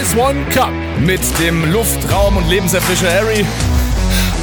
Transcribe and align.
Ice 0.00 0.16
One 0.18 0.44
Cup 0.50 0.70
Mit 1.00 1.20
dem 1.38 1.70
Luftraum 1.72 2.36
und 2.36 2.48
Lebenserfrischer 2.48 3.10
Harry. 3.12 3.44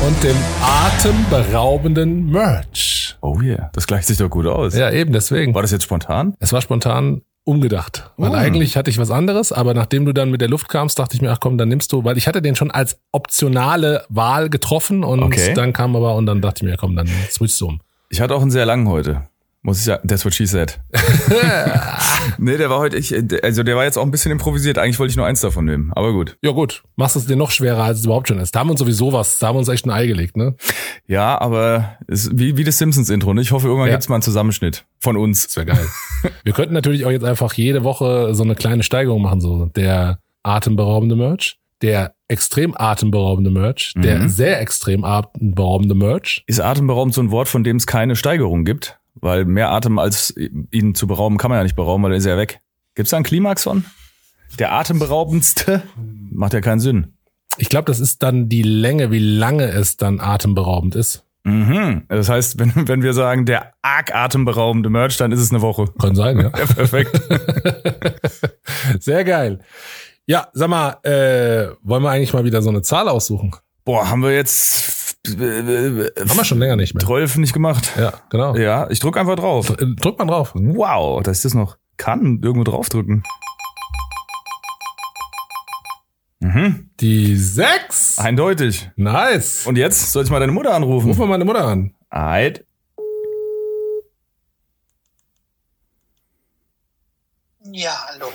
und 0.06 0.24
dem 0.24 0.36
atemberaubenden 0.62 2.30
Merch. 2.32 3.16
Oh 3.22 3.40
yeah, 3.42 3.70
das 3.74 3.88
gleicht 3.88 4.08
sich 4.08 4.18
doch 4.18 4.30
gut 4.30 4.46
aus. 4.48 4.76
Ja, 4.76 4.90
eben 4.92 5.12
deswegen. 5.14 5.54
War 5.54 5.62
das 5.62 5.72
jetzt 5.72 5.84
spontan? 5.84 6.36
Es 6.40 6.52
war 6.54 6.62
spontan 6.62 7.22
umgedacht. 7.46 8.12
Weil 8.18 8.32
Oh. 8.32 8.34
eigentlich 8.34 8.78
hatte 8.78 8.90
ich 8.90 8.98
was 8.98 9.12
anderes, 9.12 9.52
aber 9.52 9.74
nachdem 9.74 10.06
du 10.06 10.14
dann 10.14 10.32
mit 10.32 10.42
der 10.42 10.50
Luft 10.50 10.70
kamst, 10.70 11.00
dachte 11.00 11.16
ich 11.16 11.22
mir, 11.22 11.32
ach 11.32 11.40
komm, 11.40 11.58
dann 11.58 11.70
nimmst 11.70 11.92
du, 11.94 12.04
weil 12.04 12.18
ich 12.18 12.28
hatte 12.28 12.42
den 12.42 12.56
schon 12.56 12.72
als 12.72 13.00
optionale 13.12 14.06
Wahl 14.10 14.50
getroffen 14.50 15.04
und 15.04 15.22
Okay. 15.24 15.54
dann 15.54 15.74
kam 15.74 15.96
aber 15.96 16.16
und 16.16 16.26
dann 16.26 16.42
dachte 16.42 16.66
ich 16.66 16.72
mir, 16.72 16.78
komm, 16.78 16.96
dann 16.96 17.08
switchst 17.30 17.60
du 17.62 17.68
um. 17.68 17.82
Ich 18.10 18.22
hatte 18.22 18.36
auch 18.36 18.42
einen 18.42 18.52
sehr 18.52 18.66
langen 18.66 18.88
heute. 18.88 19.28
Muss 19.66 19.78
ich 19.80 19.86
sagen, 19.86 20.06
that's 20.08 20.26
what 20.26 20.34
she 20.34 20.46
said. 20.46 20.78
nee, 22.38 22.58
der 22.58 22.70
war 22.70 22.80
heute, 22.80 22.98
ich, 22.98 23.14
also 23.44 23.64
der 23.64 23.76
war 23.76 23.86
jetzt 23.86 23.98
auch 23.98 24.04
ein 24.04 24.12
bisschen 24.12 24.32
improvisiert. 24.32 24.78
Eigentlich 24.78 25.00
wollte 25.00 25.12
ich 25.12 25.16
nur 25.18 25.26
eins 25.26 25.42
davon 25.42 25.66
nehmen, 25.66 25.92
aber 25.96 26.12
gut. 26.12 26.38
Ja 26.44 26.52
gut, 26.52 26.84
machst 26.98 27.16
es 27.16 27.26
dir 27.28 27.36
noch 27.36 27.52
schwerer, 27.52 27.84
als 27.84 28.00
es 28.00 28.06
überhaupt 28.06 28.28
schon 28.28 28.40
ist. 28.40 28.54
Da 28.56 28.60
haben 28.60 28.68
wir 28.68 28.72
uns 28.72 28.80
sowieso 28.80 29.14
was, 29.14 29.40
da 29.40 29.48
haben 29.48 29.56
wir 29.56 29.60
uns 29.60 29.70
echt 29.70 29.86
ein 29.86 29.92
Ei 29.92 30.06
gelegt, 30.06 30.36
ne? 30.38 30.56
Ja, 31.08 31.40
aber 31.40 31.98
ist 32.08 32.38
wie, 32.38 32.58
wie 32.58 32.64
das 32.64 32.78
Simpsons-Intro. 32.78 33.34
Ne? 33.34 33.42
Ich 33.42 33.52
hoffe, 33.52 33.68
irgendwann 33.68 33.88
Ja. 33.90 33.96
gibt's 33.96 34.10
mal 34.10 34.16
einen 34.16 34.22
Zusammenschnitt 34.22 34.86
von 35.00 35.16
uns. 35.18 35.46
Das 35.48 35.56
wäre 35.56 35.66
geil. 35.68 35.88
wir 36.44 36.54
könnten 36.54 36.74
natürlich 36.74 37.06
auch 37.06 37.12
jetzt 37.12 37.26
einfach 37.26 37.54
jede 37.54 37.84
Woche 37.84 38.36
so 38.36 38.44
eine 38.44 38.56
kleine 38.56 38.84
Steigerung 38.84 39.22
machen, 39.22 39.40
so 39.42 39.68
der 39.68 40.20
atemberaubende 40.44 41.16
Merch, 41.16 41.58
der 41.82 42.16
extrem 42.28 42.76
atemberaubende 42.78 43.50
Merch, 43.50 43.94
der 43.96 44.20
Mhm. 44.20 44.28
sehr 44.30 44.60
extrem 44.60 45.04
atemberaubende 45.06 45.96
Merch. 45.96 46.44
Ist 46.48 46.60
atemberaubend 46.60 47.14
so 47.14 47.22
ein 47.22 47.32
Wort, 47.32 47.48
von 47.48 47.64
dem 47.64 47.78
es 47.78 47.88
keine 47.88 48.16
Steigerung 48.18 48.66
gibt? 48.66 49.00
Weil 49.16 49.46
mehr 49.46 49.72
Atem 49.72 50.00
als 50.00 50.36
ihn 50.72 50.96
zu 50.96 51.08
berauben 51.08 51.38
kann 51.38 51.50
man 51.50 51.60
ja 51.60 51.64
nicht 51.64 51.76
berauben, 51.76 52.04
weil 52.04 52.12
dann 52.12 52.18
ist 52.18 52.26
er 52.26 52.34
ja 52.34 52.40
weg. 52.40 52.62
Gibt's 52.96 53.12
da 53.12 53.18
einen 53.18 53.26
Klimax 53.26 53.64
von? 53.64 53.86
Der 54.60 54.74
atemberaubendste? 54.74 55.84
Macht 56.32 56.54
ja 56.54 56.62
keinen 56.62 56.80
Sinn. 56.80 57.18
Ich 57.58 57.70
glaube, 57.70 57.86
das 57.86 58.00
ist 58.00 58.24
dann 58.24 58.50
die 58.50 58.64
Länge, 58.64 59.12
wie 59.12 59.20
lange 59.20 59.66
es 59.66 59.98
dann 59.98 60.20
atemberaubend 60.20 60.96
ist. 60.96 61.26
Mhm. 61.44 62.04
Das 62.08 62.30
heißt, 62.30 62.58
wenn, 62.60 62.88
wenn 62.88 63.04
wir 63.04 63.14
sagen, 63.14 63.46
der 63.46 63.74
arg 63.82 64.16
atemberaubende 64.16 64.90
Merch, 64.90 65.18
dann 65.18 65.32
ist 65.32 65.40
es 65.40 65.52
eine 65.52 65.62
Woche. 65.62 65.86
Kann 66.00 66.16
sein, 66.16 66.40
ja. 66.40 66.52
Ja, 66.58 66.66
perfekt. 66.66 67.22
Sehr 69.00 69.24
geil. 69.24 69.60
Ja, 70.26 70.48
sag 70.54 70.70
mal, 70.70 70.98
äh, 71.04 71.76
wollen 71.82 72.02
wir 72.04 72.12
eigentlich 72.12 72.34
mal 72.34 72.46
wieder 72.46 72.62
so 72.62 72.70
eine 72.70 72.82
Zahl 72.82 73.10
aussuchen? 73.10 73.54
Boah, 73.84 74.10
haben 74.10 74.24
wir 74.24 74.34
jetzt 74.34 75.03
äh, 75.26 75.32
Haben 76.20 76.38
wir 76.38 76.44
schon 76.46 76.60
länger 76.60 76.76
nicht 76.76 76.94
mehr. 76.94 77.04
12 77.04 77.38
nicht 77.38 77.54
gemacht? 77.54 77.92
Ja, 77.98 78.14
genau. 78.30 78.56
Ja, 78.56 78.90
ich 78.90 79.00
drück 79.00 79.18
einfach 79.18 79.36
drauf. 79.36 79.70
Äh, 79.70 79.86
Drück 79.96 80.20
mal 80.20 80.26
drauf. 80.26 80.52
Wow, 80.54 81.24
dass 81.24 81.38
ich 81.38 81.44
das 81.44 81.54
noch 81.54 81.78
kann, 81.98 82.42
irgendwo 82.44 82.64
draufdrücken. 82.64 83.24
Mhm. 86.40 86.90
Die 87.00 87.38
sechs. 87.38 88.20
Eindeutig. 88.20 88.90
Nice. 88.98 89.66
Und 89.66 89.78
jetzt 89.78 90.12
soll 90.12 90.26
ich 90.26 90.30
mal 90.30 90.40
deine 90.42 90.52
Mutter 90.52 90.74
anrufen? 90.74 91.08
Ruf 91.08 91.18
mal 91.18 91.28
meine 91.28 91.46
Mutter 91.46 91.66
an. 91.66 91.94
Eid. 92.10 92.66
Ja, 97.72 97.92
hallo. 98.08 98.28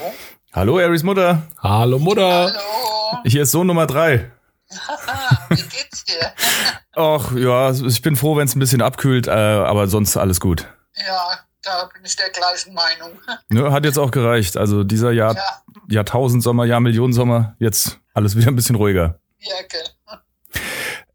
Hallo, 0.53 0.79
Aries 0.79 1.03
Mutter. 1.03 1.43
Hallo 1.63 1.99
Mutter. 1.99 2.47
Hallo. 2.47 3.23
Hier 3.27 3.43
ist 3.43 3.51
Sohn 3.51 3.67
Nummer 3.67 3.87
drei. 3.87 4.31
Haha, 4.71 5.47
wie 5.51 5.63
geht's 5.63 6.05
dir? 6.05 6.33
Ach 6.97 7.33
ja, 7.33 7.71
ich 7.71 8.03
bin 8.03 8.17
froh, 8.17 8.37
wenn 8.37 8.47
es 8.47 8.55
ein 8.55 8.61
bisschen 8.61 8.83
abkühlt, 8.83 9.27
äh, 9.27 9.31
aber 9.31 9.87
sonst 9.89 10.17
alles 10.17 10.41
gut. 10.41 10.67
Ja, 11.07 11.39
da 11.63 11.89
bin 11.93 12.05
ich 12.05 12.17
der 12.17 12.31
gleichen 12.31 12.75
Meinung. 12.75 13.19
Ne, 13.49 13.73
hat 13.73 13.85
jetzt 13.85 13.99
auch 13.99 14.11
gereicht. 14.11 14.57
Also 14.57 14.85
dieser 14.85 15.11
Jahr, 15.13 15.35
Ja, 15.35 15.63
Jahrtausendsommer, 15.89 16.65
Jahrmillionensommer, 16.67 17.57
jetzt 17.59 17.99
alles 18.13 18.37
wieder 18.37 18.49
ein 18.49 18.57
bisschen 18.57 18.77
ruhiger. 18.77 19.19
ja, 19.39 19.55
gell. 19.69 19.85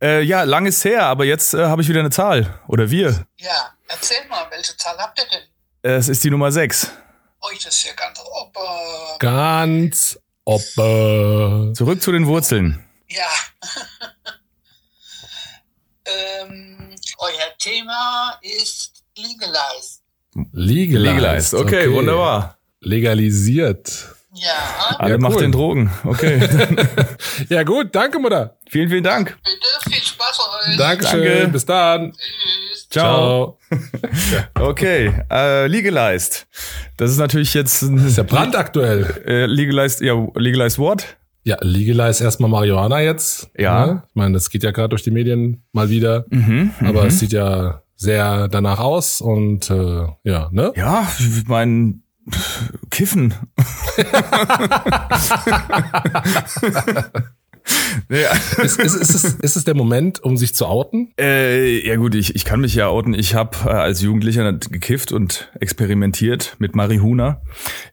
Äh, 0.01 0.21
ja, 0.23 0.43
lang 0.43 0.65
ist 0.65 0.83
her, 0.83 1.05
aber 1.05 1.23
jetzt 1.23 1.53
äh, 1.53 1.65
habe 1.67 1.81
ich 1.81 1.87
wieder 1.87 2.01
eine 2.01 2.09
Zahl. 2.09 2.59
Oder 2.67 2.89
wir. 2.89 3.25
Ja, 3.37 3.71
erzähl 3.87 4.27
mal, 4.27 4.45
welche 4.51 4.75
Zahl 4.75 4.97
habt 4.97 5.17
ihr 5.17 5.25
denn? 5.31 5.43
Es 5.81 6.09
ist 6.09 6.23
die 6.23 6.29
Nummer 6.29 6.51
sechs. 6.51 6.91
Oh, 7.41 7.47
das 7.63 7.73
ist 7.75 7.85
ja 7.85 7.93
ganz 7.93 8.19
ober. 8.19 9.15
Ganz 9.19 10.19
oppe. 10.43 11.71
Zurück 11.75 12.01
zu 12.01 12.11
den 12.11 12.25
Wurzeln. 12.27 12.83
Ja. 13.07 13.27
ähm, 16.05 16.95
euer 17.19 17.57
Thema 17.59 18.37
ist 18.41 19.03
Legalize. 19.17 19.99
Legalized. 20.51 21.03
Legalized. 21.13 21.53
Okay, 21.53 21.91
wunderbar. 21.91 22.57
Legalisiert. 22.81 24.09
Ja, 24.35 24.95
Alle 24.97 25.11
Ja, 25.11 25.17
macht 25.19 25.35
cool. 25.35 25.41
den 25.43 25.51
Drogen. 25.51 25.91
Okay. 26.03 26.39
Ja 27.49 27.63
gut, 27.63 27.93
danke 27.95 28.19
Mutter. 28.19 28.57
vielen, 28.69 28.89
vielen 28.89 29.03
Dank. 29.03 29.37
bitte, 29.43 29.67
viel 29.95 30.03
Spaß 30.03 30.39
euch. 30.69 30.77
Dankeschön. 30.77 31.23
Danke. 31.23 31.47
Bis 31.49 31.65
dann. 31.65 32.11
Tschüss. 32.13 32.89
Ciao. 32.89 33.59
Okay, 34.59 35.13
äh, 35.31 35.67
legalized. 35.67 36.47
Das 36.97 37.11
ist 37.11 37.17
natürlich 37.17 37.53
jetzt 37.53 37.81
Ist 37.83 38.17
ja 38.17 38.23
brandaktuell. 38.23 39.23
äh, 39.25 39.45
legalized, 39.45 40.01
ja, 40.01 40.13
legalized 40.35 40.77
what? 40.79 41.05
Ja, 41.45 41.57
legalize 41.61 42.23
erstmal 42.23 42.49
Marihuana 42.49 43.01
jetzt. 43.01 43.51
Ja. 43.57 43.85
Ne? 43.85 44.03
Ich 44.07 44.15
meine, 44.15 44.33
das 44.33 44.49
geht 44.49 44.63
ja 44.63 44.71
gerade 44.71 44.89
durch 44.89 45.03
die 45.03 45.11
Medien 45.11 45.63
mal 45.73 45.89
wieder. 45.89 46.25
Mhm, 46.29 46.71
Aber 46.79 47.05
es 47.05 47.19
sieht 47.19 47.33
ja 47.33 47.81
sehr 47.95 48.47
danach 48.47 48.79
aus 48.79 49.19
und 49.21 49.69
äh, 49.69 50.07
ja, 50.23 50.49
ne? 50.51 50.71
Ja, 50.75 51.07
ich 51.19 51.47
mein 51.47 52.03
Kiffen. 52.89 53.33
ja. 58.09 58.31
Ist, 58.63 58.79
ist, 58.79 58.95
ist, 58.95 59.13
es, 59.15 59.23
ist 59.35 59.55
es 59.55 59.63
der 59.63 59.75
Moment, 59.75 60.21
um 60.23 60.37
sich 60.37 60.55
zu 60.55 60.65
outen? 60.65 61.11
Äh, 61.19 61.85
ja 61.87 61.95
gut, 61.95 62.15
ich, 62.15 62.35
ich 62.35 62.45
kann 62.45 62.61
mich 62.61 62.75
ja 62.75 62.87
outen. 62.87 63.13
Ich 63.13 63.35
habe 63.35 63.57
äh, 63.65 63.69
als 63.69 64.01
Jugendlicher 64.01 64.51
gekifft 64.53 65.11
und 65.11 65.51
experimentiert 65.59 66.55
mit 66.59 66.75
Marihuna. 66.75 67.41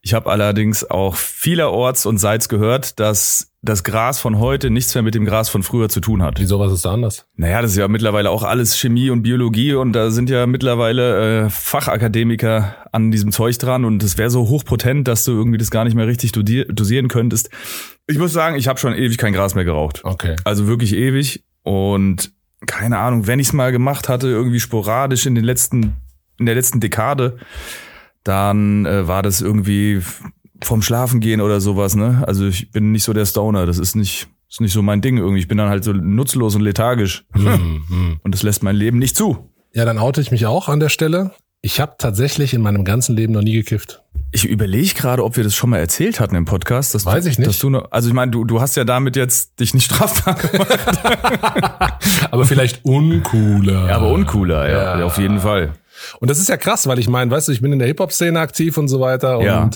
Ich 0.02 0.14
habe 0.14 0.30
allerdings 0.30 0.88
auch 0.88 1.16
vielerorts 1.16 2.06
und 2.06 2.18
seits 2.18 2.48
gehört, 2.48 3.00
dass 3.00 3.48
das 3.62 3.84
Gras 3.84 4.18
von 4.20 4.38
heute 4.38 4.70
nichts 4.70 4.94
mehr 4.94 5.02
mit 5.02 5.14
dem 5.14 5.26
Gras 5.26 5.50
von 5.50 5.62
früher 5.62 5.90
zu 5.90 6.00
tun 6.00 6.22
hat. 6.22 6.40
Wieso 6.40 6.58
was 6.58 6.72
ist 6.72 6.84
da 6.86 6.92
anders? 6.92 7.26
Naja, 7.36 7.60
das 7.60 7.72
ist 7.72 7.76
ja 7.76 7.88
mittlerweile 7.88 8.30
auch 8.30 8.42
alles 8.42 8.78
Chemie 8.78 9.10
und 9.10 9.22
Biologie 9.22 9.74
und 9.74 9.92
da 9.92 10.10
sind 10.10 10.30
ja 10.30 10.46
mittlerweile 10.46 11.44
äh, 11.46 11.50
Fachakademiker 11.50 12.76
an 12.92 13.10
diesem 13.10 13.32
Zeug 13.32 13.58
dran 13.58 13.84
und 13.84 14.02
es 14.02 14.16
wäre 14.16 14.30
so 14.30 14.48
hochpotent, 14.48 15.06
dass 15.08 15.24
du 15.24 15.32
irgendwie 15.32 15.58
das 15.58 15.70
gar 15.70 15.84
nicht 15.84 15.94
mehr 15.94 16.06
richtig 16.06 16.32
dosier- 16.32 16.72
dosieren 16.72 17.08
könntest. 17.08 17.50
Ich 18.10 18.18
muss 18.18 18.32
sagen, 18.32 18.56
ich 18.56 18.68
habe 18.68 18.78
schon 18.78 18.94
ewig 18.94 19.18
kein 19.18 19.32
Gras 19.32 19.54
mehr 19.54 19.64
geraucht. 19.64 20.00
Okay. 20.04 20.36
Also 20.44 20.66
wirklich 20.66 20.94
ewig 20.94 21.44
und 21.62 22.32
keine 22.66 22.98
Ahnung, 22.98 23.26
wenn 23.26 23.38
ich 23.38 23.48
es 23.48 23.52
mal 23.52 23.72
gemacht 23.72 24.08
hatte, 24.08 24.28
irgendwie 24.28 24.60
sporadisch 24.60 25.26
in 25.26 25.34
den 25.34 25.44
letzten 25.44 25.96
in 26.38 26.46
der 26.46 26.54
letzten 26.54 26.80
Dekade, 26.80 27.38
dann 28.24 28.86
äh, 28.86 29.06
war 29.06 29.22
das 29.22 29.40
irgendwie 29.40 30.00
vom 30.62 30.82
Schlafen 30.82 31.20
gehen 31.20 31.40
oder 31.40 31.60
sowas, 31.60 31.94
ne? 31.94 32.24
Also 32.26 32.46
ich 32.46 32.70
bin 32.70 32.92
nicht 32.92 33.04
so 33.04 33.12
der 33.12 33.26
Stoner, 33.26 33.66
das 33.66 33.78
ist 33.78 33.94
nicht 33.94 34.28
ist 34.50 34.60
nicht 34.60 34.72
so 34.72 34.82
mein 34.82 35.00
Ding 35.00 35.16
irgendwie. 35.16 35.40
Ich 35.40 35.48
bin 35.48 35.58
dann 35.58 35.68
halt 35.68 35.84
so 35.84 35.92
nutzlos 35.92 36.56
und 36.56 36.62
lethargisch. 36.62 37.24
Hm, 37.32 37.84
hm. 37.88 38.20
Und 38.22 38.34
das 38.34 38.42
lässt 38.42 38.62
mein 38.62 38.76
Leben 38.76 38.98
nicht 38.98 39.16
zu. 39.16 39.50
Ja, 39.72 39.84
dann 39.84 39.98
oute 39.98 40.20
ich 40.20 40.32
mich 40.32 40.46
auch 40.46 40.68
an 40.68 40.80
der 40.80 40.88
Stelle. 40.88 41.30
Ich 41.62 41.78
habe 41.78 41.94
tatsächlich 41.98 42.52
in 42.52 42.62
meinem 42.62 42.84
ganzen 42.84 43.16
Leben 43.16 43.32
noch 43.32 43.42
nie 43.42 43.52
gekifft. 43.52 44.02
Ich 44.32 44.44
überlege 44.44 44.94
gerade, 44.94 45.24
ob 45.24 45.36
wir 45.36 45.42
das 45.44 45.54
schon 45.56 45.70
mal 45.70 45.78
erzählt 45.78 46.20
hatten 46.20 46.36
im 46.36 46.44
Podcast. 46.44 46.94
Dass 46.94 47.04
Weiß 47.04 47.24
du, 47.24 47.30
ich 47.30 47.38
nicht. 47.38 47.48
Dass 47.48 47.58
du 47.58 47.68
noch, 47.70 47.90
also 47.90 48.08
ich 48.08 48.14
meine, 48.14 48.30
du, 48.30 48.44
du 48.44 48.60
hast 48.60 48.76
ja 48.76 48.84
damit 48.84 49.16
jetzt 49.16 49.58
dich 49.58 49.74
nicht 49.74 49.84
strafbar 49.92 50.34
gemacht. 50.34 50.98
Aber 52.30 52.44
vielleicht 52.44 52.84
uncooler. 52.84 53.88
Ja, 53.88 53.96
aber 53.96 54.10
uncooler, 54.10 54.68
ja, 54.70 54.98
Ja. 55.00 55.04
auf 55.04 55.18
jeden 55.18 55.40
Fall. 55.40 55.72
Und 56.20 56.30
das 56.30 56.38
ist 56.38 56.48
ja 56.48 56.56
krass, 56.56 56.86
weil 56.86 56.98
ich 57.00 57.08
meine, 57.08 57.30
weißt 57.30 57.48
du, 57.48 57.52
ich 57.52 57.60
bin 57.60 57.72
in 57.72 57.78
der 57.80 57.88
Hip-Hop-Szene 57.88 58.38
aktiv 58.38 58.78
und 58.78 58.86
so 58.88 59.00
weiter. 59.00 59.38
Und 59.38 59.44
Ja. 59.44 59.68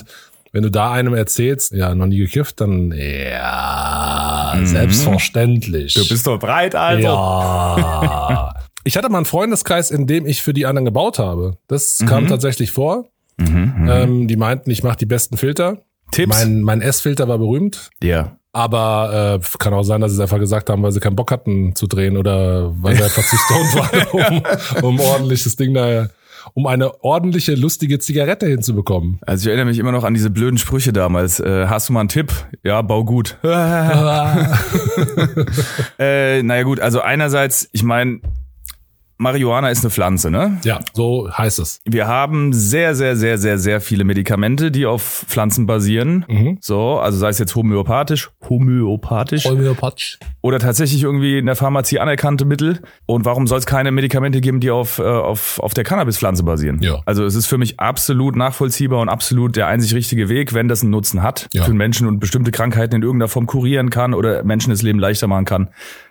wenn 0.53 0.63
du 0.63 0.71
da 0.71 0.91
einem 0.93 1.13
erzählst, 1.15 1.73
ja, 1.73 1.93
noch 1.93 2.05
nie 2.07 2.17
gekifft, 2.17 2.61
dann 2.61 2.93
ja, 2.93 4.53
Mhm. 4.55 4.65
selbstverständlich. 4.67 5.93
Du 5.95 6.07
bist 6.07 6.25
doch 6.27 6.39
breit, 6.39 6.75
Alter. 6.75 7.01
Ja. 7.03 8.53
ich 8.85 8.95
hatte 8.95 9.09
mal 9.09 9.17
einen 9.17 9.25
Freundeskreis, 9.25 9.91
in 9.91 10.07
dem 10.07 10.25
ich 10.25 10.41
für 10.41 10.53
die 10.53 10.65
anderen 10.65 10.85
gebaut 10.85 11.19
habe. 11.19 11.57
Das 11.67 11.99
Mhm. 11.99 12.05
kam 12.05 12.27
tatsächlich 12.27 12.71
vor. 12.71 13.09
Ähm, 13.37 14.27
die 14.27 14.37
meinten, 14.37 14.69
ich 14.71 14.83
mache 14.83 14.97
die 14.97 15.05
besten 15.05 15.37
Filter. 15.37 15.79
Tipps? 16.11 16.37
Mein, 16.37 16.61
mein 16.61 16.81
S-Filter 16.81 17.27
war 17.27 17.37
berühmt. 17.37 17.89
ja. 18.01 18.37
Aber 18.53 19.41
äh, 19.43 19.57
kann 19.59 19.73
auch 19.73 19.83
sein, 19.83 19.99
dass 19.99 20.11
sie 20.11 20.15
es 20.15 20.21
einfach 20.21 20.39
gesagt 20.39 20.69
haben, 20.69 20.81
weil 20.81 20.93
sie 20.93 21.01
keinen 21.01 21.17
Bock 21.17 21.29
hatten 21.29 21.75
zu 21.75 21.87
drehen 21.87 22.15
oder 22.15 22.71
weil 22.81 22.95
sie 22.95 23.03
einfach 23.07 23.21
zu 23.21 23.35
stoned 23.35 23.75
waren, 23.75 24.41
um, 24.81 24.91
um 24.91 24.99
ordentliches 25.01 25.57
Ding 25.57 25.73
da, 25.73 26.07
um 26.53 26.65
eine 26.65 27.03
ordentliche, 27.03 27.53
lustige 27.55 27.99
Zigarette 27.99 28.47
hinzubekommen. 28.47 29.19
Also 29.25 29.41
ich 29.41 29.47
erinnere 29.47 29.65
mich 29.65 29.77
immer 29.77 29.91
noch 29.91 30.05
an 30.05 30.13
diese 30.13 30.29
blöden 30.29 30.57
Sprüche 30.57 30.93
damals. 30.93 31.41
Äh, 31.41 31.67
hast 31.67 31.89
du 31.89 31.93
mal 31.93 31.99
einen 31.99 32.07
Tipp? 32.07 32.31
Ja, 32.63 32.81
bau 32.81 33.03
gut. 33.03 33.37
äh, 35.99 36.41
naja 36.41 36.63
gut, 36.63 36.79
also 36.79 37.01
einerseits, 37.01 37.67
ich 37.73 37.83
meine, 37.83 38.21
Marihuana 39.17 39.69
ist 39.69 39.83
eine 39.83 39.91
Pflanze, 39.91 40.29
ne? 40.29 40.57
Ja, 40.65 40.79
so 40.93 41.29
heißt 41.31 41.59
es. 41.59 41.79
Wir 41.85 42.07
haben 42.07 42.51
sehr, 42.51 42.95
sehr, 42.95 43.15
sehr, 43.15 43.37
sehr, 43.37 43.57
sehr 43.57 43.79
viele 43.79 44.03
Medikamente, 44.03 44.71
die 44.71 44.85
auf 44.85 45.25
Pflanzen 45.27 45.65
basieren. 45.65 46.25
Mhm. 46.27 46.57
So, 46.59 46.99
also 46.99 47.17
sei 47.17 47.29
es 47.29 47.39
jetzt 47.39 47.55
homöopathisch, 47.55 48.29
homöopathisch 48.49 49.45
Homöopathisch. 49.45 50.19
oder 50.41 50.59
tatsächlich 50.59 51.01
irgendwie 51.03 51.37
in 51.37 51.45
der 51.45 51.55
Pharmazie 51.55 51.99
anerkannte 51.99 52.43
Mittel. 52.45 52.79
Und 53.05 53.23
warum 53.25 53.47
soll 53.47 53.59
es 53.59 53.65
keine 53.65 53.91
Medikamente 53.91 54.41
geben, 54.41 54.59
die 54.59 54.69
auf, 54.71 54.99
äh, 54.99 55.03
auf, 55.03 55.59
auf 55.59 55.73
der 55.73 55.83
Cannabispflanze 55.85 56.43
basieren? 56.43 56.79
Ja. 56.81 57.01
Also 57.05 57.23
es 57.23 57.35
ist 57.35 57.45
für 57.47 57.57
mich 57.57 57.79
absolut 57.79 58.35
nachvollziehbar 58.35 58.99
und 58.99 59.07
absolut 59.09 59.55
der 59.55 59.67
einzig 59.67 59.93
richtige 59.95 60.27
Weg, 60.29 60.53
wenn 60.53 60.67
das 60.67 60.81
einen 60.81 60.91
Nutzen 60.91 61.23
hat 61.23 61.47
Ja. 61.53 61.63
für 61.63 61.73
Menschen 61.73 62.07
und 62.07 62.19
bestimmte 62.19 62.51
Krankheiten 62.51 62.95
in 62.95 63.01
irgendeiner 63.01 63.29
Form 63.29 63.45
kurieren 63.45 63.89
kann 63.89 64.13
oder 64.13 64.43
Menschen 64.43 64.71
das 64.71 64.81
Leben 64.81 64.99
leichter 64.99 65.27
machen 65.27 65.45
kann. 65.45 65.69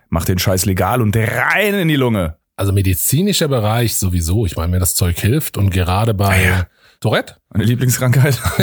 Macht 0.08 0.28
den 0.28 0.38
Scheiß 0.38 0.64
legal 0.64 1.02
und 1.02 1.16
rein 1.16 1.74
in 1.74 1.88
die 1.88 1.96
Lunge. 1.96 2.36
Also 2.56 2.72
medizinischer 2.72 3.48
Bereich 3.48 3.96
sowieso. 3.96 4.46
Ich 4.46 4.56
meine, 4.56 4.68
mir 4.68 4.78
das 4.78 4.94
Zeug 4.94 5.18
hilft 5.18 5.56
und 5.56 5.70
gerade 5.70 6.14
bei 6.14 6.44
Ja. 6.44 6.66
Tourette, 7.00 7.34
Meine 7.50 7.64
Lieblingskrankheit. 7.64 8.40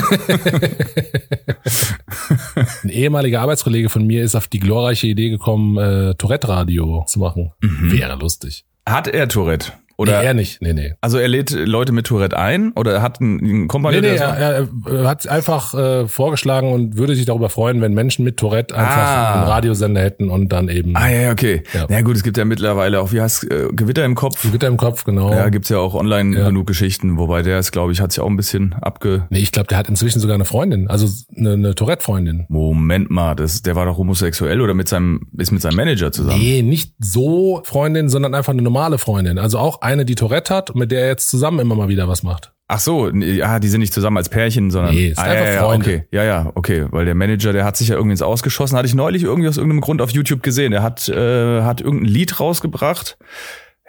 ein 2.84 2.90
ehemaliger 2.90 3.42
Arbeitskollege 3.42 3.90
von 3.90 4.06
mir 4.08 4.24
ist 4.24 4.36
auf 4.36 4.48
die 4.48 4.60
glorreiche 4.60 5.08
Idee 5.08 5.30
gekommen, 5.30 5.78
äh, 5.78 6.16
Tourette-Radio 6.16 7.04
zu 7.08 7.20
machen. 7.20 7.52
Wäre 7.60 8.16
lustig. 8.18 8.66
Hat 8.88 9.08
er 9.08 9.28
Tourette? 9.28 9.74
Oder 10.02 10.20
nee, 10.20 10.26
er 10.26 10.34
nicht. 10.34 10.62
Nee, 10.62 10.74
nee. 10.74 10.94
Also 11.02 11.18
er 11.18 11.28
lädt 11.28 11.52
Leute 11.52 11.92
mit 11.92 12.08
Tourette 12.08 12.38
ein 12.38 12.72
oder 12.74 12.94
er 12.94 13.02
hat 13.02 13.22
einen, 13.22 13.68
Kompagnon, 13.68 14.02
Nee, 14.02 14.12
nee, 14.12 14.16
er, 14.18 14.68
er, 14.88 15.08
hat 15.08 15.28
einfach 15.28 15.74
äh, 15.74 16.08
vorgeschlagen 16.08 16.72
und 16.74 16.98
würde 16.98 17.16
sich 17.16 17.26
darüber 17.26 17.50
freuen, 17.50 17.82
wenn 17.82 17.94
Menschen 17.94 18.26
mit 18.26 18.38
Tourette 18.38 18.76
einfach 18.76 18.98
Ah. 18.98 19.34
einen 19.36 19.44
Radiosender 19.44 20.02
hätten 20.02 20.30
und 20.30 20.50
dann 20.50 20.70
eben 20.70 20.96
Ah 20.96 21.10
ja, 21.10 21.32
okay. 21.32 21.64
Ja. 21.74 21.86
Ja. 21.90 22.02
gut, 22.02 22.16
es 22.16 22.24
gibt 22.24 22.38
ja 22.38 22.46
mittlerweile 22.46 23.00
auch, 23.02 23.12
wie 23.12 23.22
heißt 23.22 23.50
äh, 23.52 23.68
Gewitter 23.74 24.04
im 24.06 24.16
Kopf? 24.16 24.42
Gewitter 24.42 24.68
im 24.68 24.78
Kopf, 24.78 25.04
genau. 25.04 25.32
Ja, 25.32 25.50
gibt's 25.50 25.70
ja 25.70 25.78
auch 25.78 25.94
online 25.94 26.38
Ja. 26.38 26.48
genug 26.48 26.68
Geschichten, 26.68 27.18
wobei 27.18 27.42
der 27.42 27.60
ist, 27.60 27.72
glaube 27.72 27.92
ich, 27.92 28.02
hat 28.02 28.12
sich 28.12 28.22
auch 28.22 28.28
ein 28.30 28.38
bisschen 28.38 28.74
abge... 28.82 29.28
Nee, 29.30 29.40
ich 29.40 29.52
glaube, 29.52 29.68
der 29.68 29.78
hat 29.78 29.88
inzwischen 29.90 30.20
sogar 30.20 30.36
eine 30.36 30.46
Freundin, 30.46 30.90
also 30.90 31.08
eine, 31.36 31.54
eine 31.54 31.76
Tourette-Freundin. 31.76 32.46
Moment 32.50 33.10
mal, 33.12 33.36
das, 33.36 33.62
der 33.62 33.76
war 33.76 33.86
doch 33.86 33.98
homosexuell 33.98 34.62
oder 34.62 34.74
mit 34.74 34.88
seinem, 34.88 35.28
ist 35.38 35.52
mit 35.52 35.62
seinem 35.62 35.76
Manager 35.76 36.12
zusammen? 36.12 36.40
Nee, 36.40 36.62
nicht 36.62 36.94
so 37.00 37.62
Freundin, 37.66 38.10
sondern 38.10 38.34
einfach 38.36 38.54
eine 38.54 38.62
normale 38.62 38.98
Freundin. 38.98 39.38
Also 39.38 39.60
auch 39.60 39.82
eine, 39.92 40.06
die 40.06 40.16
Tourette 40.16 40.54
hat 40.56 40.70
und 40.72 40.80
mit 40.80 40.92
der 40.92 41.02
er 41.02 41.08
jetzt 41.08 41.30
zusammen 41.30 41.60
immer 41.60 41.76
mal 41.76 41.88
wieder 41.90 42.08
was 42.08 42.24
macht. 42.24 42.52
Ach 42.68 42.80
so, 42.80 43.08
ah, 43.44 43.60
die 43.60 43.68
sind 43.68 43.82
nicht 43.82 43.94
zusammen 43.94 44.16
als 44.16 44.30
Pärchen, 44.30 44.72
sondern 44.72 44.96
Nee, 44.96 45.08
ist 45.08 45.18
ah, 45.20 45.24
einfach 45.24 45.46
ja, 45.46 45.54
ja, 45.54 45.64
Freunde. 45.64 45.86
Okay, 45.86 46.04
ja, 46.12 46.24
ja, 46.24 46.52
okay, 46.56 46.86
weil 46.90 47.04
der 47.04 47.16
Manager, 47.16 47.52
der 47.52 47.66
hat 47.66 47.76
sich 47.76 47.90
ja 47.90 47.96
irgendwie 47.96 48.14
ins 48.14 48.22
Ausgeschossen, 48.22 48.78
hatte 48.78 48.88
ich 48.88 48.96
neulich 48.96 49.24
irgendwie 49.24 49.50
aus 49.50 49.58
irgendeinem 49.58 49.82
Grund 49.82 50.02
auf 50.02 50.12
YouTube 50.12 50.42
gesehen. 50.42 50.72
Der 50.72 50.82
hat 50.82 51.10
äh, 51.10 51.64
hat 51.64 51.82
irgendein 51.82 52.08
Lied 52.08 52.40
rausgebracht. 52.40 53.18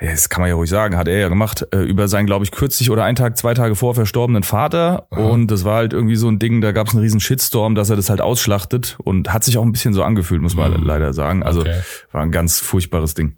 Ja, 0.00 0.10
Das 0.10 0.28
kann 0.28 0.40
man 0.40 0.48
ja 0.48 0.56
ruhig 0.56 0.68
sagen, 0.68 0.96
hat 0.96 1.06
er 1.06 1.16
ja 1.16 1.28
gemacht, 1.28 1.64
äh, 1.72 1.78
über 1.78 2.08
seinen, 2.08 2.26
glaube 2.26 2.44
ich, 2.44 2.50
kürzlich 2.50 2.90
oder 2.90 3.04
einen 3.04 3.14
Tag, 3.14 3.38
zwei 3.38 3.54
Tage 3.54 3.76
vor 3.76 3.94
verstorbenen 3.94 4.42
Vater. 4.42 5.06
Und 5.10 5.52
das 5.52 5.64
war 5.64 5.76
halt 5.76 5.92
irgendwie 5.92 6.16
so 6.16 6.28
ein 6.28 6.40
Ding, 6.40 6.60
da 6.60 6.72
gab 6.72 6.88
es 6.88 6.94
einen 6.94 7.04
riesen 7.04 7.20
Shitstorm, 7.20 7.76
dass 7.76 7.88
er 7.88 7.94
das 7.94 8.10
halt 8.10 8.20
ausschlachtet 8.20 8.96
und 9.04 9.32
hat 9.32 9.44
sich 9.44 9.58
auch 9.58 9.62
ein 9.62 9.70
bisschen 9.70 9.94
so 9.94 10.02
angefühlt, 10.02 10.42
muss 10.42 10.56
man 10.56 10.82
leider 10.82 11.12
sagen. 11.12 11.44
Also 11.44 11.60
Okay. 11.60 11.78
war 12.10 12.22
ein 12.22 12.32
ganz 12.32 12.58
furchtbares 12.58 13.14
Ding. 13.14 13.36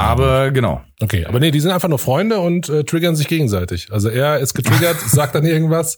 Aber 0.00 0.50
genau. 0.50 0.80
Okay, 1.02 1.24
aber 1.26 1.40
nee, 1.40 1.50
die 1.50 1.60
sind 1.60 1.70
einfach 1.70 1.88
nur 1.88 1.98
Freunde 1.98 2.38
und 2.40 2.68
äh, 2.68 2.84
triggern 2.84 3.16
sich 3.16 3.28
gegenseitig. 3.28 3.88
Also 3.92 4.08
er 4.08 4.38
ist 4.38 4.54
getriggert, 4.54 4.98
sagt 5.06 5.34
dann 5.34 5.46
irgendwas, 5.46 5.96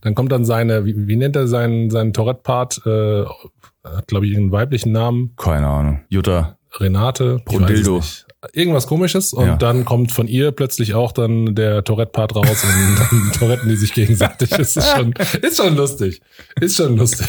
dann 0.00 0.14
kommt 0.14 0.32
dann 0.32 0.44
seine, 0.44 0.84
wie, 0.84 1.06
wie 1.06 1.16
nennt 1.16 1.36
er 1.36 1.46
seinen, 1.48 1.90
seinen 1.90 2.12
Tourette-Part, 2.12 2.82
äh, 2.86 3.24
hat 3.84 4.06
glaube 4.08 4.26
ich 4.26 4.36
einen 4.36 4.50
weiblichen 4.52 4.92
Namen, 4.92 5.34
Keine 5.36 5.66
Ahnung. 5.66 6.00
Jutta. 6.08 6.58
Renate. 6.78 7.40
nicht. 7.48 8.26
Irgendwas 8.52 8.86
komisches 8.86 9.32
und 9.32 9.46
Ja. 9.46 9.56
dann 9.56 9.86
kommt 9.86 10.12
von 10.12 10.28
ihr 10.28 10.50
plötzlich 10.52 10.92
auch 10.94 11.12
dann 11.12 11.54
der 11.54 11.82
Tourette-Part 11.82 12.36
raus 12.36 12.62
und 12.64 12.98
dann 12.98 13.32
Touretten 13.38 13.68
die 13.70 13.76
sich 13.76 13.94
gegenseitig. 13.94 14.50
Das 14.50 14.76
ist 14.76 14.86
schon, 14.94 15.14
ist 15.40 15.56
schon 15.56 15.76
lustig. 15.76 16.20
Ist 16.60 16.76
schon 16.76 16.96
lustig. 16.98 17.26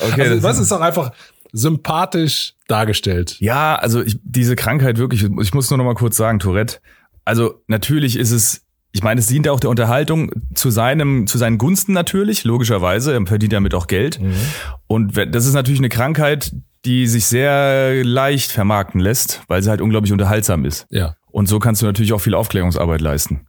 Okay, 0.00 0.22
also, 0.22 0.34
das- 0.36 0.42
was 0.42 0.58
ist 0.60 0.72
auch 0.72 0.80
einfach 0.80 1.12
sympathisch 1.52 2.54
dargestellt. 2.68 3.36
Ja, 3.40 3.74
also 3.76 4.02
ich, 4.02 4.18
diese 4.22 4.56
Krankheit 4.56 4.98
wirklich, 4.98 5.22
ich 5.24 5.54
muss 5.54 5.70
nur 5.70 5.78
noch 5.78 5.84
mal 5.84 5.94
kurz 5.94 6.16
sagen, 6.16 6.38
Tourette. 6.38 6.78
Also 7.24 7.62
natürlich 7.66 8.16
ist 8.18 8.30
es, 8.30 8.62
ich 8.92 9.02
meine, 9.02 9.20
es 9.20 9.26
dient 9.26 9.48
auch 9.48 9.60
der 9.60 9.70
Unterhaltung 9.70 10.30
zu 10.54 10.70
seinem, 10.70 11.26
zu 11.26 11.38
seinen 11.38 11.58
Gunsten 11.58 11.92
natürlich, 11.92 12.44
logischerweise. 12.44 13.12
Er 13.12 13.26
verdient 13.26 13.52
damit 13.52 13.74
auch 13.74 13.86
Geld. 13.86 14.20
Und 14.86 15.16
wenn- 15.16 15.30
das 15.32 15.46
ist 15.46 15.54
natürlich 15.54 15.80
eine 15.80 15.88
Krankheit, 15.88 16.52
die 16.84 17.06
sich 17.06 17.26
sehr 17.26 18.04
leicht 18.04 18.50
vermarkten 18.52 19.00
lässt, 19.00 19.42
weil 19.48 19.62
sie 19.62 19.70
halt 19.70 19.80
unglaublich 19.80 20.12
unterhaltsam 20.12 20.64
ist. 20.64 20.86
Ja. 20.90 21.14
Und 21.30 21.46
so 21.46 21.58
kannst 21.58 21.82
du 21.82 21.86
natürlich 21.86 22.12
auch 22.12 22.20
viel 22.20 22.34
Aufklärungsarbeit 22.34 23.00
leisten. 23.00 23.46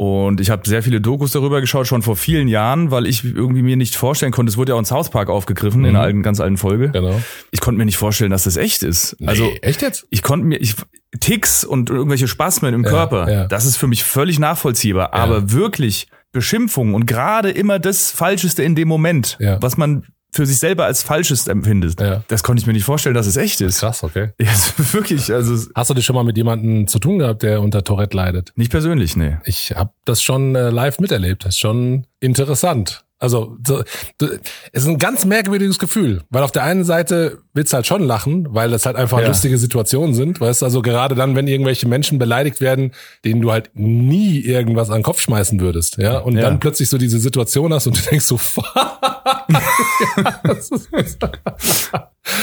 Und 0.00 0.40
ich 0.40 0.48
habe 0.48 0.62
sehr 0.68 0.84
viele 0.84 1.00
Dokus 1.00 1.32
darüber 1.32 1.60
geschaut, 1.60 1.88
schon 1.88 2.02
vor 2.02 2.14
vielen 2.14 2.46
Jahren, 2.46 2.92
weil 2.92 3.04
ich 3.04 3.24
irgendwie 3.24 3.62
mir 3.62 3.76
nicht 3.76 3.96
vorstellen 3.96 4.30
konnte, 4.30 4.48
es 4.48 4.56
wurde 4.56 4.70
ja 4.70 4.76
auch 4.76 4.78
in 4.78 4.84
South 4.84 5.10
Park 5.10 5.28
aufgegriffen, 5.28 5.84
in 5.84 5.90
einer 5.96 6.02
alten, 6.02 6.22
ganz 6.22 6.38
alten 6.38 6.56
Folge. 6.56 6.90
Genau. 6.92 7.20
Ich 7.50 7.60
konnte 7.60 7.78
mir 7.78 7.84
nicht 7.84 7.96
vorstellen, 7.96 8.30
dass 8.30 8.44
das 8.44 8.56
echt 8.56 8.84
ist. 8.84 9.16
Also 9.26 9.46
Nee, 9.46 9.58
echt 9.60 9.82
jetzt? 9.82 10.06
ich 10.10 10.22
konnte 10.22 10.46
mir, 10.46 10.58
ich, 10.58 10.76
Ticks 11.18 11.64
und 11.64 11.90
irgendwelche 11.90 12.28
Spasmen 12.28 12.74
im 12.74 12.84
Körper, 12.84 13.28
ja. 13.28 13.46
das 13.48 13.64
ist 13.64 13.76
für 13.76 13.88
mich 13.88 14.04
völlig 14.04 14.38
nachvollziehbar. 14.38 15.14
Aber 15.14 15.50
wirklich 15.50 16.06
Beschimpfungen 16.30 16.94
und 16.94 17.06
gerade 17.06 17.50
immer 17.50 17.80
das 17.80 18.12
Falscheste 18.12 18.62
in 18.62 18.76
dem 18.76 18.86
Moment, 18.86 19.36
Ja. 19.40 19.60
was 19.60 19.76
man 19.76 20.04
für 20.32 20.44
sich 20.46 20.58
selber 20.58 20.84
als 20.84 21.02
Falsches 21.02 21.46
empfindet, 21.48 22.00
Ja. 22.00 22.22
das 22.28 22.42
konnte 22.42 22.60
ich 22.60 22.66
mir 22.66 22.72
nicht 22.74 22.84
vorstellen, 22.84 23.14
dass 23.14 23.26
es 23.26 23.36
echt 23.36 23.60
ist. 23.60 23.80
Krass, 23.80 24.02
okay. 24.04 24.30
Ja, 24.40 24.50
wirklich, 24.92 25.32
also 25.32 25.68
Hast 25.74 25.90
du 25.90 25.94
dich 25.94 26.04
schon 26.04 26.14
mal 26.14 26.24
mit 26.24 26.36
jemandem 26.36 26.86
zu 26.86 26.98
tun 26.98 27.18
gehabt, 27.18 27.42
der 27.42 27.60
unter 27.62 27.82
Tourette 27.82 28.16
leidet? 28.16 28.52
nicht 28.56 28.70
persönlich, 28.70 29.16
nee. 29.16 29.36
Ich 29.44 29.72
habe 29.74 29.90
das 30.04 30.22
schon 30.22 30.54
äh, 30.54 30.70
live 30.70 30.98
miterlebt. 31.00 31.44
Das 31.44 31.54
ist 31.54 31.60
schon 31.60 32.06
interessant. 32.20 33.04
Also 33.20 33.56
so, 33.66 33.82
du- 34.18 34.28
es 34.72 34.82
ist 34.82 34.88
ein 34.88 34.98
ganz 34.98 35.24
merkwürdiges 35.24 35.78
Gefühl, 35.80 36.22
weil 36.30 36.42
auf 36.44 36.52
der 36.52 36.62
einen 36.62 36.84
Seite 36.84 37.38
willst 37.52 37.72
du 37.72 37.76
halt 37.76 37.86
schon 37.86 38.02
lachen, 38.04 38.46
weil 38.50 38.70
das 38.70 38.86
halt 38.86 38.94
einfach 38.96 39.20
Ja. 39.20 39.26
lustige 39.28 39.58
Situationen 39.58 40.14
sind. 40.14 40.40
Weißt 40.40 40.62
du, 40.62 40.66
also 40.66 40.82
gerade 40.82 41.16
dann, 41.16 41.34
wenn 41.34 41.48
irgendwelche 41.48 41.88
Menschen 41.88 42.18
beleidigt 42.20 42.60
werden, 42.60 42.92
denen 43.24 43.40
du 43.40 43.50
halt 43.50 43.70
nie 43.74 44.38
irgendwas 44.40 44.88
an 44.90 44.98
den 44.98 45.02
Kopf 45.02 45.20
schmeißen 45.20 45.58
würdest, 45.60 45.96
ja, 45.98 46.18
und 46.18 46.36
Ja. 46.36 46.42
dann 46.42 46.60
plötzlich 46.60 46.88
so 46.88 46.96
diese 46.98 47.18
Situation 47.18 47.72
hast 47.74 47.88
und 47.88 47.96
du 47.98 48.02
denkst 48.10 48.26
so, 48.26 48.36
fuck. 48.38 48.64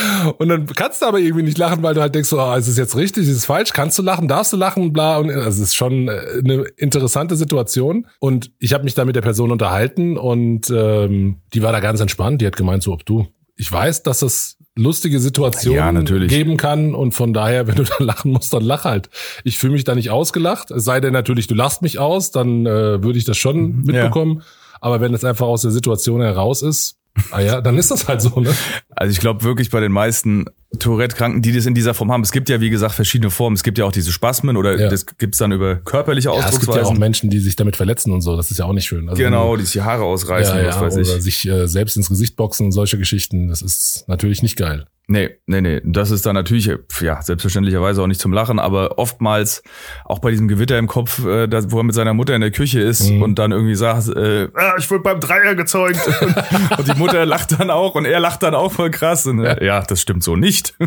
Das 0.06 0.34
und 0.38 0.50
dann 0.50 0.66
kannst 0.68 1.02
du 1.02 1.06
aber 1.06 1.20
irgendwie 1.20 1.44
nicht 1.44 1.58
lachen, 1.58 1.84
weil 1.84 1.94
du 1.94 2.02
halt 2.02 2.16
denkst 2.16 2.30
so, 2.30 2.40
ah, 2.40 2.58
ist 2.58 2.68
es 2.68 2.78
jetzt 2.78 2.96
richtig, 2.96 3.28
ist 3.28 3.38
es 3.38 3.46
falsch, 3.46 3.74
kannst 3.74 3.98
du 3.98 4.04
lachen, 4.04 4.28
darfst 4.28 4.54
du 4.54 4.58
lachen, 4.58 4.94
bla. 4.94 5.18
Und 5.18 5.30
also 5.30 5.48
es 5.48 5.60
ist 5.60 5.76
schon 5.76 6.08
äh, 6.08 6.20
eine 6.44 6.64
interessante 6.78 7.36
Situation. 7.36 8.08
Und 8.20 8.52
ich 8.60 8.74
habe 8.74 8.84
mich 8.84 8.94
da 8.96 9.06
mit 9.06 9.16
der 9.16 9.22
Person 9.22 9.52
unterhalten 9.52 10.18
und 10.18 10.70
ähm, 10.70 11.38
die 11.54 11.62
war 11.64 11.72
da 11.72 11.80
ganz 11.80 12.00
entspannt, 12.00 12.42
die 12.42 12.48
hat 12.48 12.58
gemeint 12.58 12.84
so, 12.84 12.94
ob 12.94 13.06
du, 13.06 13.28
ich 13.56 13.72
weiß, 13.72 14.04
dass 14.04 14.22
es 14.22 14.58
lustige 14.78 15.16
Ja, 15.16 15.22
Situationen 15.22 15.94
natürlich. 15.96 16.30
geben 16.30 16.58
kann. 16.58 16.94
Und 16.94 17.14
von 17.14 17.34
daher, 17.34 17.68
wenn 17.68 17.76
du 17.76 17.84
da 17.84 17.96
lachen 18.00 18.32
musst, 18.32 18.54
dann 18.54 18.64
lach 18.64 18.84
halt. 18.84 19.10
Ich 19.44 19.58
fühle 19.58 19.74
mich 19.74 19.86
da 19.86 19.96
nicht 19.96 20.10
ausgelacht, 20.10 20.72
es 20.72 20.84
sei 20.84 21.00
denn 21.00 21.14
natürlich, 21.14 21.48
du 21.48 21.56
lachst 21.56 21.82
mich 21.82 21.98
aus, 22.00 22.32
dann 22.32 22.66
äh, 22.66 23.02
würde 23.02 23.18
ich 23.18 23.24
das 23.26 23.38
schon 23.38 23.84
mitbekommen, 23.84 24.42
aber 24.82 25.00
wenn 25.00 25.14
es 25.14 25.24
einfach 25.24 25.48
aus 25.48 25.62
der 25.62 25.72
Situation 25.72 26.22
heraus 26.22 26.62
ist, 26.62 26.98
ah 27.32 27.40
ja, 27.40 27.62
dann 27.62 27.78
ist 27.78 27.92
das 27.92 28.08
halt 28.08 28.22
so, 28.22 28.40
ne? 28.40 28.54
Also 28.90 29.12
ich 29.12 29.20
glaube 29.20 29.44
wirklich 29.44 29.70
bei 29.70 29.80
den 29.80 29.92
meisten 29.92 30.46
Tourette-Kranken, 30.80 31.42
die 31.42 31.52
das 31.54 31.66
in 31.66 31.74
dieser 31.74 31.94
Form 31.94 32.12
haben, 32.12 32.22
es 32.22 32.32
gibt 32.32 32.50
ja 32.50 32.62
wie 32.62 32.70
gesagt 32.70 32.94
verschiedene 32.96 33.32
Formen. 33.32 33.56
Es 33.56 33.64
gibt 33.64 33.78
ja 33.78 33.86
auch 33.86 33.92
diese 33.92 34.12
Spasmen 34.12 34.58
oder 34.58 34.80
Ja. 34.80 34.90
das 34.90 35.06
gibt's 35.06 35.38
dann 35.38 35.52
über 35.52 35.76
körperliche 35.76 36.30
Ja, 36.30 36.48
es 36.50 36.60
gibt 36.60 36.74
ja 36.76 36.84
auch. 36.84 36.94
Menschen, 36.98 37.30
die 37.30 37.40
sich 37.40 37.56
damit 37.56 37.76
verletzen 37.76 38.12
und 38.14 38.22
so. 38.22 38.36
Das 38.38 38.52
ist 38.52 38.58
ja 38.58 38.66
auch 38.66 38.74
nicht 38.74 38.86
schön. 38.86 39.10
Also 39.10 39.22
genau, 39.22 39.56
die 39.58 39.64
sich 39.64 39.74
die 39.74 39.82
Haare 39.82 40.04
ausreißen, 40.04 40.58
ja, 40.58 40.66
was 40.68 40.76
ja, 40.76 40.82
weiß 40.82 40.94
oder 40.94 41.02
ich. 41.18 41.24
sich 41.24 41.48
äh, 41.48 41.68
selbst 41.68 41.98
ins 41.98 42.10
Gesicht 42.10 42.36
boxen 42.36 42.66
und 42.68 42.72
solche 42.72 42.98
Geschichten. 42.98 43.48
Das 43.50 43.62
ist 43.62 44.06
natürlich 44.08 44.42
nicht 44.44 44.56
geil. 44.58 44.86
Nee, 45.08 45.30
nee, 45.46 45.62
nee. 45.62 45.82
Das 45.86 46.10
ist 46.10 46.26
dann 46.26 46.34
natürlich, 46.34 46.66
ja, 47.00 47.22
selbstverständlicherweise 47.22 48.02
auch 48.02 48.08
nicht 48.08 48.20
zum 48.20 48.34
Lachen, 48.34 48.58
aber 48.58 48.98
oftmals 48.98 49.62
auch 50.04 50.18
bei 50.18 50.32
diesem 50.32 50.48
Gewitter 50.48 50.80
im 50.80 50.88
Kopf, 50.88 51.24
äh, 51.24 51.46
da, 51.48 51.72
wo 51.72 51.78
er 51.78 51.84
mit 51.84 51.94
seiner 51.94 52.16
Mutter 52.16 52.34
in 52.34 52.42
der 52.42 52.50
Küche 52.50 52.80
ist 52.82 53.12
Mhm. 53.12 53.22
und 53.22 53.36
dann 53.38 53.52
irgendwie 53.52 53.76
sagt, 53.76 54.08
äh, 54.08 54.48
ah, 54.56 54.74
ich 54.80 54.90
wurde 54.90 55.04
beim 55.04 55.20
Dreier 55.20 55.54
gezeugt. 55.54 56.00
und 56.80 56.88
die 56.88 56.98
Mutter 56.98 57.24
lacht 57.24 57.60
dann 57.60 57.70
auch 57.70 57.94
und 57.94 58.06
er 58.06 58.20
lacht 58.20 58.42
dann 58.42 58.56
auch 58.56 58.72
voll 58.72 58.90
krass. 58.90 59.28
Und, 59.28 59.42
äh, 59.46 59.64
ja, 59.64 59.82
das 59.84 60.02
stimmt 60.02 60.24
so 60.24 60.36
nicht. 60.36 60.65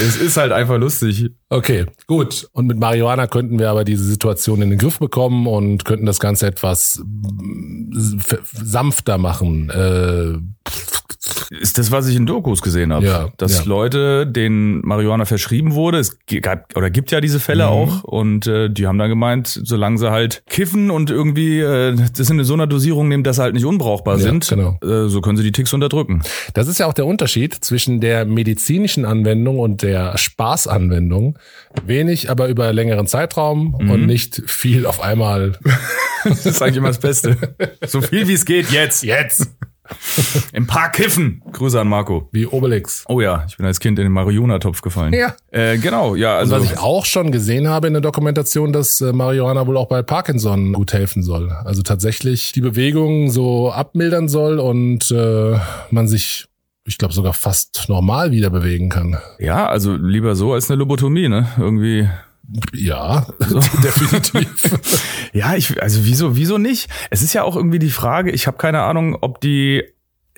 es 0.00 0.16
ist 0.16 0.36
halt 0.36 0.52
einfach 0.52 0.78
lustig. 0.78 1.30
Okay, 1.48 1.86
gut. 2.06 2.48
Und 2.52 2.66
mit 2.66 2.78
Marihuana 2.78 3.26
könnten 3.26 3.58
wir 3.58 3.70
aber 3.70 3.84
diese 3.84 4.04
Situation 4.04 4.62
in 4.62 4.70
den 4.70 4.78
Griff 4.78 4.98
bekommen 4.98 5.46
und 5.46 5.84
könnten 5.84 6.06
das 6.06 6.20
Ganze 6.20 6.46
etwas 6.46 7.02
mm, 7.04 8.18
sanfter 8.62 9.18
machen. 9.18 9.70
Äh, 9.70 10.38
ist 11.50 11.78
das, 11.78 11.90
was 11.92 12.08
ich 12.08 12.16
in 12.16 12.26
Dokus 12.26 12.62
gesehen 12.62 12.92
habe. 12.92 13.06
Ja, 13.06 13.28
dass 13.36 13.58
ja. 13.60 13.64
Leute, 13.64 14.26
denen 14.26 14.80
Marihuana 14.84 15.24
verschrieben 15.24 15.74
wurde, 15.74 15.98
es 15.98 16.18
gab 16.40 16.76
oder 16.76 16.90
gibt 16.90 17.10
ja 17.10 17.20
diese 17.20 17.38
Fälle 17.38 17.64
Mhm. 17.64 17.70
auch 17.70 18.04
und 18.04 18.46
äh, 18.46 18.68
die 18.70 18.86
haben 18.86 18.98
dann 18.98 19.08
gemeint, 19.08 19.46
solange 19.62 19.98
sie 19.98 20.10
halt 20.10 20.42
kiffen 20.48 20.90
und 20.90 21.10
irgendwie 21.10 21.60
äh, 21.60 21.94
das 22.16 22.28
in 22.30 22.42
so 22.42 22.54
einer 22.54 22.66
Dosierung 22.66 23.08
nehmen, 23.08 23.22
dass 23.22 23.36
sie 23.36 23.42
halt 23.42 23.54
nicht 23.54 23.66
unbrauchbar 23.66 24.16
Ja, 24.16 24.22
sind, 24.22 24.48
genau. 24.48 24.78
äh, 24.82 25.08
so 25.08 25.20
können 25.20 25.36
sie 25.36 25.44
die 25.44 25.52
Ticks 25.52 25.72
unterdrücken. 25.72 26.22
Das 26.54 26.66
ist 26.66 26.71
ja 26.78 26.86
auch 26.86 26.92
der 26.94 27.06
Unterschied 27.06 27.54
zwischen 27.54 28.00
der 28.00 28.24
medizinischen 28.24 29.04
Anwendung 29.04 29.58
und 29.58 29.82
der 29.82 30.16
Spaßanwendung. 30.18 31.38
Wenig, 31.86 32.30
aber 32.30 32.48
über 32.48 32.72
längeren 32.72 33.06
Zeitraum 33.06 33.76
Mhm. 33.80 33.90
und 33.90 34.06
nicht 34.06 34.42
viel 34.46 34.86
auf 34.86 35.00
einmal. 35.02 35.58
Das 36.24 36.46
ist 36.46 36.62
eigentlich 36.62 36.76
immer 36.76 36.86
das 36.86 37.00
Beste. 37.00 37.36
so 37.84 38.00
viel 38.00 38.28
wie 38.28 38.34
es 38.34 38.44
geht 38.44 38.70
jetzt. 38.70 39.02
Jetzt! 39.02 39.50
Im 40.52 40.68
Park 40.68 40.92
kiffen. 40.94 41.42
Grüße 41.52 41.80
an 41.80 41.88
Marco. 41.88 42.28
Wie 42.30 42.46
Obelix. 42.46 43.04
Oh 43.08 43.20
ja, 43.20 43.44
ich 43.48 43.56
bin 43.56 43.66
als 43.66 43.80
Kind 43.80 43.98
in 43.98 44.04
den 44.04 44.12
Marihuana-Topf 44.12 44.82
gefallen. 44.82 45.12
Ja. 45.12 45.34
Äh, 45.50 45.78
genau, 45.78 46.14
ja, 46.14 46.36
Also 46.38 46.54
also 46.54 46.64
was 46.64 46.72
ich 46.72 46.78
auch 46.78 47.04
schon 47.06 47.32
gesehen 47.32 47.68
habe 47.68 47.88
in 47.88 47.94
der 47.94 48.02
Dokumentation, 48.02 48.72
dass 48.72 49.00
äh, 49.00 49.12
Marihuana 49.12 49.66
wohl 49.66 49.76
auch 49.76 49.88
bei 49.88 50.02
Parkinson 50.02 50.72
gut 50.74 50.92
helfen 50.92 51.24
soll. 51.24 51.50
Also 51.64 51.82
tatsächlich 51.82 52.52
die 52.52 52.60
Bewegung 52.60 53.28
so 53.30 53.72
abmildern 53.72 54.28
soll 54.28 54.60
und 54.60 55.10
äh, 55.10 55.56
man 55.90 56.06
sich, 56.06 56.44
ich 56.84 56.98
glaube, 56.98 57.14
sogar 57.14 57.32
fast 57.32 57.86
normal 57.88 58.32
wieder 58.32 58.50
bewegen 58.50 58.88
kann. 58.88 59.18
ja, 59.38 59.66
also 59.66 59.94
lieber 59.94 60.34
so 60.34 60.52
als 60.52 60.70
eine 60.70 60.78
Lobotomie, 60.78 61.28
ne? 61.28 61.48
Irgendwie 61.58 62.08
Ja, 62.74 63.26
definitiv. 63.40 65.02
Ja, 65.34 65.54
ich, 65.54 65.82
also 65.82 66.04
wieso, 66.04 66.36
wieso 66.36 66.58
nicht? 66.58 66.90
Es 67.08 67.22
ist 67.22 67.32
ja 67.32 67.42
auch 67.42 67.56
irgendwie 67.56 67.78
die 67.78 67.88
Frage, 67.88 68.30
ich 68.32 68.46
habe 68.46 68.58
keine 68.58 68.82
Ahnung, 68.82 69.16
ob 69.22 69.40
die 69.40 69.82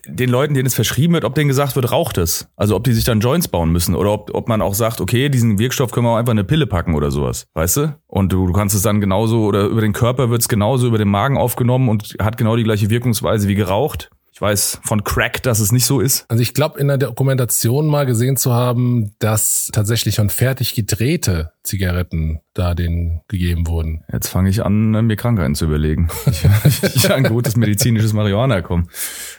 den 0.07 0.31
Leuten, 0.31 0.55
denen 0.55 0.67
es 0.67 0.75
verschrieben 0.75 1.15
wird, 1.15 1.25
ob 1.25 1.35
denen 1.35 1.49
gesagt 1.49 1.77
wird, 1.77 1.91
raucht 1.91 2.19
es. 2.19 2.49
Also 2.57 2.77
ob 2.77 2.85
die 2.85 2.93
sich 2.93 3.05
dann 3.05 3.21
Joints 3.21 3.49
bauen 3.49 3.71
müssen 3.71 3.95
oder 3.95 4.13
ob, 4.13 4.35
ob 4.35 4.49
man 4.49 4.63
auch 4.63 4.75
sagt, 4.75 5.01
okay, 5.01 5.29
diesen 5.29 5.59
Wirkstoff 5.59 5.91
können 5.91 6.07
wir 6.07 6.11
auch 6.11 6.17
einfach 6.17 6.33
in 6.33 6.39
eine 6.39 6.47
Pille 6.47 6.67
packen 6.67 6.95
oder 6.95 7.11
sowas. 7.11 7.47
Weißt 7.55 7.79
du? 7.79 7.97
Und 8.07 8.33
du, 8.33 8.47
du 8.47 8.53
kannst 8.53 8.75
es 8.75 8.83
dann 8.83 9.01
genauso, 9.01 9.45
oder 9.45 9.65
über 9.65 9.81
den 9.81 9.93
Körper 9.93 10.31
wird 10.31 10.43
es 10.43 10.49
genauso 10.49 10.87
über 10.87 10.99
den 10.99 11.09
Magen 11.09 11.39
aufgenommen 11.39 11.89
und 11.89 12.17
hat 12.21 12.37
genau 12.37 12.57
die 12.57 12.65
gleiche 12.65 12.91
Wirkungsweise 12.91 13.49
wie 13.49 13.55
geraucht. 13.55 14.11
Ich 14.35 14.41
weiß 14.41 14.81
von 14.83 15.05
Crack, 15.05 15.45
dass 15.45 15.61
es 15.61 15.71
nicht 15.71 15.87
so 15.87 16.01
ist. 16.01 16.25
Also 16.29 16.43
ich 16.43 16.55
glaube, 16.55 16.81
in 16.81 16.89
der 16.89 16.99
Dokumentation 16.99 17.87
mal 17.87 18.05
gesehen 18.05 18.37
zu 18.37 18.53
haben, 18.53 19.15
dass 19.21 19.71
tatsächlich 19.73 20.17
schon 20.17 20.29
fertig 20.29 20.75
gedrehte 20.75 21.53
Zigaretten 21.63 22.41
da 22.53 22.75
denen 22.75 23.23
gegeben 23.29 23.67
wurden. 23.67 24.05
Jetzt 24.13 24.29
fange 24.29 24.51
ich 24.51 24.65
an, 24.65 24.95
äh, 24.95 25.03
mir 25.03 25.17
Krankheiten 25.17 25.55
zu 25.55 25.65
überlegen. 25.67 26.09
Ich, 26.65 26.83
ich 26.97 27.13
an 27.13 27.25
gutes 27.25 27.57
medizinisches 27.57 28.13
Marihuana 28.13 28.63
komme. 28.63 28.85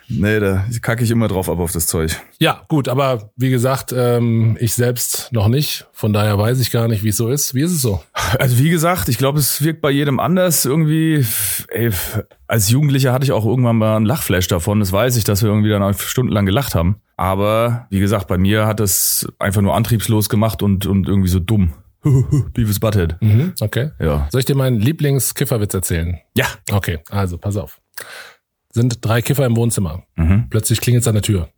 Nee, 0.07 0.39
da 0.39 0.65
kacke 0.81 1.03
ich 1.03 1.11
immer 1.11 1.27
drauf 1.27 1.49
ab 1.49 1.59
auf 1.59 1.71
das 1.71 1.87
Zeug. 1.87 2.19
Ja, 2.39 2.63
gut, 2.67 2.87
aber 2.87 3.31
wie 3.35 3.49
gesagt, 3.49 3.93
ähm, 3.95 4.55
ich 4.59 4.73
selbst 4.73 5.29
noch 5.31 5.47
nicht. 5.47 5.87
Von 5.91 6.13
daher 6.13 6.37
weiß 6.37 6.59
ich 6.59 6.71
gar 6.71 6.87
nicht, 6.87 7.03
wie 7.03 7.09
es 7.09 7.17
so 7.17 7.29
ist. 7.29 7.55
Wie 7.55 7.61
ist 7.61 7.71
es 7.71 7.81
so? 7.81 8.01
Also 8.39 8.59
wie 8.59 8.69
gesagt, 8.69 9.09
ich 9.09 9.17
glaube, 9.17 9.39
es 9.39 9.63
wirkt 9.63 9.81
bei 9.81 9.89
jedem 9.91 10.19
anders. 10.19 10.65
Irgendwie, 10.65 11.25
ey, 11.69 11.91
als 12.47 12.69
Jugendlicher 12.69 13.11
hatte 13.11 13.25
ich 13.25 13.31
auch 13.31 13.45
irgendwann 13.45 13.77
mal 13.77 13.95
einen 13.97 14.05
Lachflash 14.05 14.47
davon. 14.47 14.81
Das 14.86 14.92
weiß 14.92 15.15
ich, 15.15 15.24
dass 15.24 15.42
wir 15.42 15.50
irgendwie 15.50 15.70
dann 15.70 15.82
auch 15.82 15.98
stundenlang 15.98 16.46
gelacht 16.46 16.75
haben. 16.75 17.01
Aber 17.18 17.88
wie 17.89 18.00
gesagt, 18.00 18.27
bei 18.27 18.38
mir 18.38 18.68
hat 18.68 18.80
es 18.80 19.27
einfach 19.39 19.63
nur 19.63 19.74
antriebslos 19.74 20.30
gemacht 20.30 20.62
und, 20.62 20.86
und 20.86 21.08
irgendwie 21.08 21.27
so 21.27 21.39
dumm. 21.39 21.74
Beavis 22.04 22.80
Butthead. 22.80 23.20
Mhm, 23.20 23.54
okay. 23.62 23.89
Ja. 24.00 24.27
Soll 24.32 24.42
ich 24.42 24.46
dir 24.46 24.54
meinen 24.54 24.80
Lieblingskifferwitz 24.80 25.74
erzählen? 25.74 26.20
Ja. 26.38 26.46
Okay, 26.72 27.00
also 27.10 27.39
pass 27.39 27.58
auf. 27.58 27.82
Sind 28.70 29.04
drei 29.04 29.24
Kiffer 29.24 29.48
im 29.48 29.56
Wohnzimmer. 29.56 30.04
Mhm. 30.18 30.50
Plötzlich 30.51 30.82
klingelt's 30.82 31.08
an 31.08 31.15
der 31.15 31.24
Tür. 31.24 31.50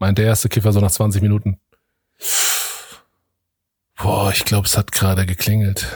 Meint 0.00 0.18
der 0.18 0.24
erste 0.24 0.48
Kiffer 0.48 0.72
so 0.72 0.80
nach 0.80 0.90
20 0.90 1.22
Minuten. 1.22 1.60
Boah, 4.02 4.32
ich 4.32 4.44
glaube, 4.44 4.66
es 4.66 4.76
hat 4.76 4.90
gerade 4.90 5.26
geklingelt. 5.26 5.86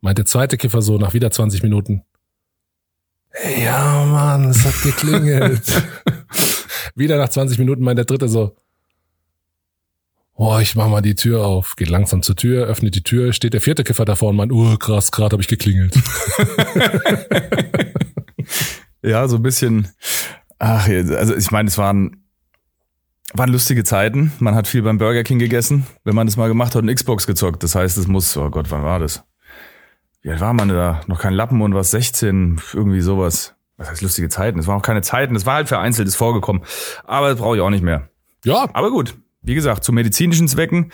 Meint 0.00 0.18
der 0.18 0.26
zweite 0.26 0.56
Kiffer 0.56 0.82
so 0.82 0.98
nach 0.98 1.14
wieder 1.14 1.30
20 1.30 1.62
Minuten. 1.62 2.02
Ja, 3.58 4.04
Mann, 4.04 4.50
es 4.50 4.64
hat 4.64 4.82
geklingelt. 4.82 5.82
wieder 6.94 7.16
nach 7.18 7.28
20 7.28 7.58
Minuten 7.58 7.82
meint 7.82 7.98
der 7.98 8.04
dritte 8.04 8.28
so. 8.28 8.56
Boah, 10.36 10.60
ich 10.60 10.74
mach 10.74 10.88
mal 10.88 11.02
die 11.02 11.14
Tür 11.14 11.44
auf. 11.44 11.76
Geht 11.76 11.90
langsam 11.90 12.22
zur 12.22 12.34
Tür, 12.34 12.66
öffnet 12.66 12.94
die 12.94 13.02
Tür, 13.02 13.32
steht 13.32 13.52
der 13.52 13.60
vierte 13.60 13.84
Kiffer 13.84 14.04
davor 14.04 14.30
und 14.30 14.36
meint, 14.36 14.52
oh 14.52 14.76
krass, 14.76 15.12
gerade 15.12 15.34
habe 15.34 15.42
ich 15.42 15.48
geklingelt. 15.48 15.94
Ja, 19.02 19.26
so 19.28 19.36
ein 19.36 19.42
bisschen. 19.42 19.88
Ach, 20.58 20.86
also 20.88 21.34
ich 21.34 21.50
meine, 21.50 21.68
es 21.68 21.78
waren, 21.78 22.24
waren 23.32 23.50
lustige 23.50 23.84
Zeiten. 23.84 24.32
Man 24.40 24.54
hat 24.54 24.66
viel 24.66 24.82
beim 24.82 24.98
Burger 24.98 25.22
King 25.22 25.38
gegessen. 25.38 25.86
Wenn 26.04 26.14
man 26.14 26.26
das 26.26 26.36
mal 26.36 26.48
gemacht 26.48 26.74
hat 26.74 26.82
und 26.82 26.94
Xbox 26.94 27.26
gezockt. 27.26 27.62
Das 27.62 27.74
heißt, 27.74 27.96
es 27.96 28.06
muss, 28.06 28.36
oh 28.36 28.50
Gott, 28.50 28.70
wann 28.70 28.82
war 28.82 28.98
das? 28.98 29.24
Wie 30.22 30.30
alt 30.30 30.40
war 30.40 30.52
man 30.52 30.68
da? 30.68 31.00
Noch 31.06 31.20
kein 31.20 31.32
Lappen 31.32 31.62
und 31.62 31.74
was, 31.74 31.90
16, 31.90 32.60
irgendwie 32.74 33.00
sowas. 33.00 33.54
Was 33.76 33.90
heißt 33.90 34.02
lustige 34.02 34.28
Zeiten? 34.28 34.58
Es 34.58 34.66
waren 34.66 34.78
auch 34.78 34.84
keine 34.84 35.00
Zeiten. 35.00 35.34
Es 35.34 35.46
war 35.46 35.54
halt 35.54 35.68
vereinzelt, 35.68 36.06
ist 36.06 36.16
vorgekommen. 36.16 36.62
Aber 37.04 37.30
das 37.30 37.38
brauche 37.38 37.56
ich 37.56 37.62
auch 37.62 37.70
nicht 37.70 37.82
mehr. 37.82 38.10
Ja, 38.44 38.68
Aber 38.74 38.90
gut, 38.90 39.16
wie 39.42 39.54
gesagt, 39.54 39.84
zu 39.84 39.92
medizinischen 39.92 40.48
Zwecken. 40.48 40.92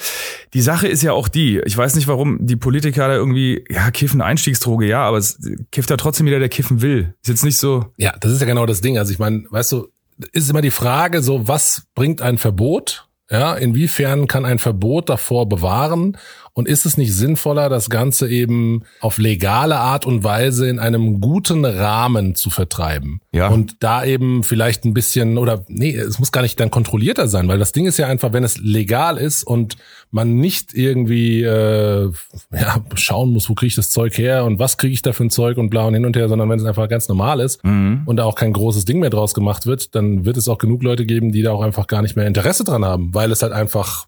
Die 0.55 0.61
Sache 0.61 0.87
ist 0.87 1.03
ja 1.03 1.13
auch 1.13 1.27
die, 1.27 1.59
ich 1.65 1.77
weiß 1.77 1.97
nicht, 1.97 2.07
warum 2.07 2.39
die 2.47 2.57
Politiker 2.57 3.09
da 3.09 3.15
irgendwie, 3.15 3.65
ja, 3.69 3.91
Kiffen 3.91 4.23
Einstiegsdroge, 4.23 4.87
ja, 4.87 5.03
aber 5.03 5.19
es 5.19 5.39
kifft 5.73 5.91
ja 5.91 5.97
trotzdem 5.97 6.27
jeder, 6.27 6.39
der 6.39 6.49
kiffen 6.49 6.81
will. 6.81 7.15
Ist 7.23 7.29
jetzt 7.29 7.45
nicht 7.45 7.59
so, 7.59 7.87
Ja, 7.97 8.15
das 8.21 8.33
ist 8.33 8.41
ja 8.41 8.47
genau 8.47 8.67
das 8.67 8.81
Ding. 8.81 8.99
Also 8.99 9.11
ich 9.13 9.19
meine, 9.19 9.45
weißt 9.51 9.73
du, 9.73 9.89
ist 10.33 10.49
immer 10.49 10.63
die 10.63 10.71
Frage, 10.71 11.23
so 11.23 11.49
was 11.49 11.87
bringt 11.95 12.23
ein 12.23 12.39
Verbot? 12.39 13.09
Ja, 13.29 13.55
inwiefern 13.57 14.29
kann 14.29 14.45
ein 14.45 14.61
Verbot 14.61 15.09
davor 15.09 15.49
bewahren? 15.49 16.17
Und 16.59 16.69
ist 16.69 16.87
es 16.87 16.97
nicht 16.97 17.13
sinnvoller, 17.13 17.69
das 17.69 17.91
Ganze 17.91 18.31
eben 18.31 18.85
auf 19.01 19.19
legale 19.19 19.77
Art 19.77 20.07
und 20.07 20.25
Weise 20.25 20.67
in 20.67 20.79
einem 20.79 21.21
guten 21.21 21.67
Rahmen 21.67 22.35
zu 22.35 22.49
vertreiben? 22.49 23.21
Ja. 23.31 23.49
Und 23.49 23.77
da 23.81 24.07
eben 24.07 24.43
vielleicht 24.43 24.87
ein 24.87 24.95
bisschen, 24.95 25.37
oder 25.37 25.67
nee, 25.69 25.95
es 25.95 26.19
muss 26.19 26.33
gar 26.33 26.41
nicht 26.41 26.59
dann 26.59 26.71
kontrollierter 26.71 27.29
sein, 27.29 27.47
weil 27.47 27.59
das 27.59 27.73
Ding 27.73 27.85
ist 27.85 27.99
ja 27.99 28.07
einfach, 28.07 28.33
wenn 28.33 28.43
es 28.43 28.57
legal 28.57 29.19
ist 29.19 29.45
und 29.45 29.77
man 30.11 30.37
nicht 30.37 30.73
irgendwie 30.73 31.43
äh, 31.43 32.11
ja, 32.51 32.85
schauen 32.95 33.35
muss, 33.35 33.51
wo 33.51 33.55
kriege 33.55 33.69
ich 33.69 33.75
das 33.75 33.91
Zeug 33.91 34.17
her 34.17 34.47
und 34.47 34.59
was 34.59 34.79
kriege 34.79 34.95
ich 34.95 35.03
da 35.03 35.13
für 35.13 35.25
ein 35.25 35.31
Zeug 35.31 35.59
und 35.59 35.69
bla 35.69 35.85
und 35.85 35.93
hin 35.93 36.07
und 36.07 36.17
her, 36.17 36.31
sondern 36.31 36.49
wenn 36.49 36.59
es 36.59 36.65
einfach 36.65 36.89
ganz 36.89 37.07
normal 37.07 37.41
ist 37.41 37.63
und 37.65 38.17
da 38.17 38.25
auch 38.25 38.35
kein 38.35 38.55
großes 38.55 38.87
Ding 38.87 38.99
mehr 39.01 39.11
draus 39.11 39.35
gemacht 39.35 39.67
wird, 39.67 39.95
dann 39.95 40.25
wird 40.25 40.39
es 40.39 40.49
auch 40.49 40.57
genug 40.57 40.83
Leute 40.83 41.05
geben, 41.05 41.33
die 41.33 41.43
da 41.43 41.53
auch 41.53 41.61
einfach 41.61 41.87
gar 41.87 42.01
nicht 42.01 42.17
mehr 42.17 42.27
Interesse 42.27 42.65
dran 42.65 42.83
haben, 42.83 43.13
weil 43.13 43.31
es 43.31 43.43
halt 43.43 43.53
einfach 43.53 44.07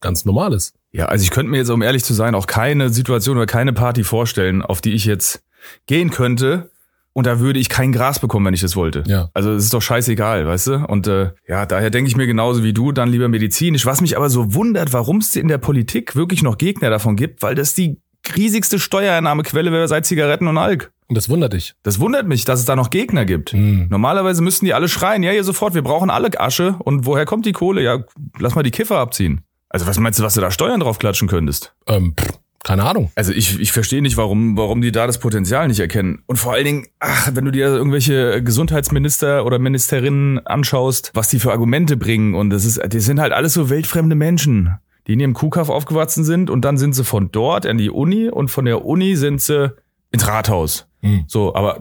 ganz 0.00 0.24
normal 0.24 0.52
ist. 0.52 0.74
Ja, 0.92 1.06
also 1.06 1.22
ich 1.22 1.30
könnte 1.30 1.50
mir 1.50 1.58
jetzt, 1.58 1.70
um 1.70 1.82
ehrlich 1.82 2.04
zu 2.04 2.14
sein, 2.14 2.34
auch 2.34 2.46
keine 2.46 2.90
Situation 2.90 3.36
oder 3.36 3.46
keine 3.46 3.72
Party 3.72 4.04
vorstellen, 4.04 4.62
auf 4.62 4.80
die 4.80 4.92
ich 4.92 5.06
jetzt 5.06 5.42
gehen 5.86 6.10
könnte. 6.10 6.70
Und 7.14 7.26
da 7.26 7.40
würde 7.40 7.58
ich 7.58 7.68
kein 7.68 7.92
Gras 7.92 8.20
bekommen, 8.20 8.46
wenn 8.46 8.54
ich 8.54 8.62
das 8.62 8.74
wollte. 8.74 9.04
Ja. 9.06 9.30
Also 9.34 9.52
es 9.52 9.64
ist 9.64 9.74
doch 9.74 9.82
scheißegal, 9.82 10.46
weißt 10.46 10.66
du? 10.68 10.86
Und 10.86 11.06
äh, 11.06 11.32
ja, 11.46 11.66
daher 11.66 11.90
denke 11.90 12.08
ich 12.08 12.16
mir 12.16 12.26
genauso 12.26 12.62
wie 12.62 12.72
du, 12.72 12.92
dann 12.92 13.10
lieber 13.10 13.28
medizinisch. 13.28 13.84
Was 13.84 14.00
mich 14.00 14.16
aber 14.16 14.30
so 14.30 14.54
wundert, 14.54 14.92
warum 14.92 15.18
es 15.18 15.36
in 15.36 15.48
der 15.48 15.58
Politik 15.58 16.16
wirklich 16.16 16.42
noch 16.42 16.56
Gegner 16.56 16.88
davon 16.88 17.16
gibt, 17.16 17.42
weil 17.42 17.54
das 17.54 17.74
die 17.74 18.00
riesigste 18.34 18.78
Steuereinnahmequelle 18.78 19.72
wäre 19.72 19.88
seit 19.88 20.06
Zigaretten 20.06 20.46
und 20.46 20.56
Alk. 20.56 20.92
Und 21.08 21.16
das 21.16 21.28
wundert 21.28 21.52
dich. 21.52 21.74
Das 21.82 22.00
wundert 22.00 22.26
mich, 22.26 22.46
dass 22.46 22.60
es 22.60 22.64
da 22.64 22.76
noch 22.76 22.88
Gegner 22.88 23.26
gibt. 23.26 23.52
Hm. 23.52 23.88
Normalerweise 23.90 24.42
müssten 24.42 24.64
die 24.64 24.72
alle 24.72 24.88
schreien, 24.88 25.22
ja, 25.22 25.32
hier 25.32 25.44
sofort, 25.44 25.74
wir 25.74 25.82
brauchen 25.82 26.08
alle 26.08 26.40
Asche. 26.40 26.76
Und 26.78 27.04
woher 27.04 27.26
kommt 27.26 27.44
die 27.44 27.52
Kohle? 27.52 27.82
Ja, 27.82 28.04
lass 28.38 28.54
mal 28.54 28.62
die 28.62 28.70
Kiffer 28.70 28.98
abziehen. 28.98 29.42
Also 29.72 29.86
was 29.86 29.98
meinst 29.98 30.18
du, 30.18 30.22
was 30.22 30.34
du 30.34 30.40
da 30.40 30.50
Steuern 30.50 30.80
drauf 30.80 30.98
klatschen 30.98 31.28
könntest? 31.28 31.74
Ähm, 31.86 32.14
pff, 32.18 32.38
keine 32.62 32.84
Ahnung. 32.84 33.10
Also 33.14 33.32
ich, 33.32 33.58
ich 33.58 33.72
verstehe 33.72 34.02
nicht, 34.02 34.16
warum, 34.16 34.56
warum 34.56 34.82
die 34.82 34.92
da 34.92 35.06
das 35.06 35.18
Potenzial 35.18 35.66
nicht 35.66 35.80
erkennen. 35.80 36.22
Und 36.26 36.36
vor 36.36 36.52
allen 36.52 36.64
Dingen, 36.64 36.86
ach, 37.00 37.30
wenn 37.32 37.44
du 37.44 37.50
dir 37.50 37.66
irgendwelche 37.66 38.42
Gesundheitsminister 38.42 39.44
oder 39.44 39.58
Ministerinnen 39.58 40.46
anschaust, 40.46 41.10
was 41.14 41.28
die 41.28 41.40
für 41.40 41.50
Argumente 41.50 41.96
bringen. 41.96 42.34
Und 42.34 42.50
das 42.50 42.64
ist, 42.64 42.80
die 42.92 43.00
sind 43.00 43.18
halt 43.18 43.32
alles 43.32 43.54
so 43.54 43.70
weltfremde 43.70 44.14
Menschen, 44.14 44.76
die 45.06 45.14
in 45.14 45.20
ihrem 45.20 45.34
Kuhkaff 45.34 45.70
aufgewachsen 45.70 46.24
sind 46.24 46.50
und 46.50 46.64
dann 46.64 46.76
sind 46.76 46.92
sie 46.92 47.04
von 47.04 47.32
dort 47.32 47.66
an 47.66 47.78
die 47.78 47.90
Uni 47.90 48.28
und 48.28 48.50
von 48.50 48.64
der 48.64 48.84
Uni 48.84 49.16
sind 49.16 49.40
sie 49.40 49.74
ins 50.12 50.28
Rathaus. 50.28 50.86
Hm. 51.00 51.24
So, 51.26 51.54
aber 51.56 51.80